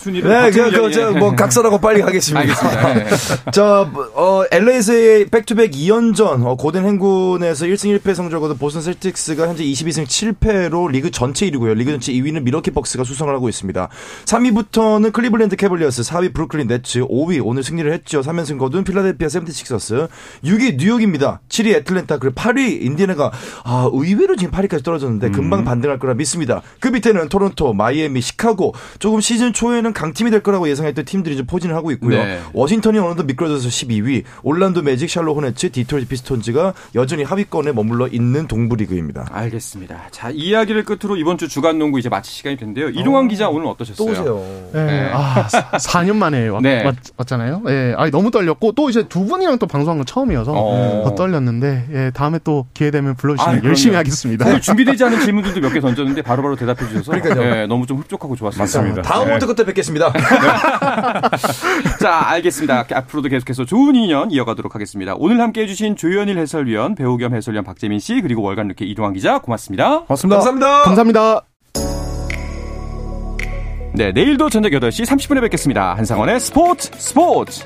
순위를. 0.00 0.30
네, 0.30 0.50
그, 0.50 0.62
박정희 0.62 0.70
그, 0.72 0.92
저, 0.92 1.10
뭐, 1.12 1.34
각설하고 1.36 1.78
빨리 1.78 2.00
가겠습니다. 2.00 2.40
알겠습니다. 2.40 2.94
네. 2.94 3.06
저, 3.52 3.88
어, 4.14 4.44
LA에서의 4.50 5.26
back-to-back 5.26 5.72
2연전, 5.72 6.46
어, 6.46 6.56
고된 6.56 6.86
행군에서 6.86 7.66
1승 7.66 7.98
1패 7.98 8.14
성적을 8.14 8.40
거둔 8.40 8.58
보스턴 8.58 8.82
셀틱스가 8.82 9.46
현재 9.48 9.62
22승 9.62 10.06
7패로 10.06 10.90
리그 10.90 11.10
전체 11.10 11.48
1위고요. 11.50 11.74
리그 11.74 11.90
전체 11.90 12.12
2위는 12.12 12.42
밀워키 12.42 12.70
벅스가 12.70 13.04
수성을 13.04 13.32
하고 13.34 13.48
있습니다. 13.48 13.88
3위부터는 14.24 15.12
클리블랜드 15.12 15.56
캐벌리어스, 15.56 16.02
4위 16.02 16.32
브루클린 16.32 16.66
네츠, 16.68 17.00
5위 17.00 17.40
오늘 17.44 17.62
승리를 17.62 17.92
했죠. 17.92 18.22
3연승 18.22 18.58
거둔 18.58 18.84
필라델피아 18.84 19.28
세븐티식서스, 19.28 20.08
6위 20.44 20.76
뉴욕입니다. 20.78 21.40
7위 21.48 21.74
애틀랜타, 21.74 22.18
그리고 22.18 22.34
8위 22.34 22.82
인디애나가, 22.82 23.30
아, 23.64 23.90
의외로 23.92 24.36
지금 24.36 24.52
8위까지 24.52 24.82
떨어졌는데 24.82 25.30
금방 25.30 25.64
반등할 25.64 25.98
거라 25.98 26.14
믿습니다. 26.14 26.62
그 26.80 26.88
밑에는 26.88 27.28
토론토, 27.28 27.74
마이애미, 27.74 28.20
시카고, 28.22 28.74
조금 28.98 29.20
시즌 29.20 29.52
초에는 29.52 29.89
강팀이 29.92 30.30
될 30.30 30.42
거라고 30.42 30.68
예상했던 30.68 31.04
팀들이 31.04 31.36
좀 31.36 31.46
포진을 31.46 31.74
하고 31.74 31.90
있고요. 31.92 32.16
네. 32.22 32.40
워싱턴이 32.52 32.98
어느덧 32.98 33.24
미끄러져서 33.24 33.68
12위, 33.68 34.24
올란도 34.42 34.82
매직, 34.82 35.08
샬럿 35.10 35.34
호네츠, 35.34 35.70
디트로이트 35.72 36.08
피스톤즈가 36.08 36.74
여전히 36.94 37.22
하위권에 37.22 37.72
머물러 37.72 38.08
있는 38.08 38.46
동부 38.46 38.76
리그입니다. 38.76 39.28
알겠습니다. 39.32 40.08
자, 40.10 40.30
이 40.30 40.50
이야기를 40.50 40.84
끝으로 40.84 41.16
이번 41.16 41.38
주 41.38 41.48
주간 41.48 41.78
농구 41.78 41.98
이제 41.98 42.08
마칠 42.08 42.32
시간이 42.32 42.56
됐는데요. 42.56 42.90
이동환 42.90 43.28
기자 43.28 43.48
오늘 43.48 43.66
어떠셨어요? 43.68 44.70
네. 44.72 44.84
네. 44.84 45.10
아, 45.12 45.46
4년 45.48 46.16
만에 46.16 46.48
왔, 46.48 46.60
네. 46.62 46.84
잖아요 47.26 47.62
예. 47.68 47.94
아, 47.96 48.10
너무 48.10 48.30
떨렸고 48.30 48.72
또 48.72 48.90
이제 48.90 49.04
두 49.08 49.24
분이랑 49.24 49.58
또 49.58 49.66
방송한 49.66 49.98
건 49.98 50.06
처음이어서 50.06 50.52
어. 50.54 51.02
더 51.04 51.14
떨렸는데 51.14 51.86
예, 51.92 52.10
다음에 52.12 52.38
또 52.44 52.66
기회 52.74 52.90
되면 52.90 53.14
불러 53.14 53.34
아, 53.34 53.36
주시면 53.36 53.54
그럼요. 53.56 53.68
열심히 53.68 53.96
하겠습니다. 53.96 54.44
사실 54.44 54.60
준비되지 54.60 55.04
않은 55.04 55.20
질문들도 55.20 55.60
몇 55.60 55.70
개 55.70 55.80
던졌는데 55.80 56.22
바로바로 56.22 56.56
대답해 56.56 56.88
주셔서 56.88 57.12
그러니까요. 57.12 57.54
네, 57.54 57.66
너무 57.68 57.86
좀 57.86 57.98
흡족하고 57.98 58.34
좋았습니다. 58.34 58.62
맞습니다. 58.64 59.02
다음 59.02 59.26
네. 59.26 59.30
월드 59.30 59.46
끝때 59.46 59.64
뵙겠습니다. 59.64 59.79
자, 62.00 62.30
알겠습니다. 62.30 62.86
앞으로도 62.92 63.28
계속해서 63.28 63.64
좋은 63.64 63.94
인연 63.94 64.30
이어가도록 64.30 64.74
하겠습니다. 64.74 65.14
오늘 65.16 65.40
함께 65.40 65.62
해주신 65.62 65.96
조현일 65.96 66.38
해설위원, 66.38 66.94
배우 66.94 67.16
겸 67.16 67.34
해설위원 67.34 67.64
박재민 67.64 67.98
씨, 67.98 68.20
그리고 68.20 68.42
월간 68.42 68.68
루키 68.68 68.88
이동환 68.90 69.12
기자 69.12 69.38
고맙습니다. 69.38 70.00
고맙습니다. 70.00 70.36
감사합니다. 70.36 70.82
감사합니다. 70.82 71.42
네, 73.92 74.12
내일도 74.12 74.48
저녁 74.48 74.70
8시 74.70 75.04
30분에 75.04 75.40
뵙겠습니다. 75.40 75.94
한상원의 75.94 76.40
스포츠 76.40 76.90
스포츠! 76.94 77.64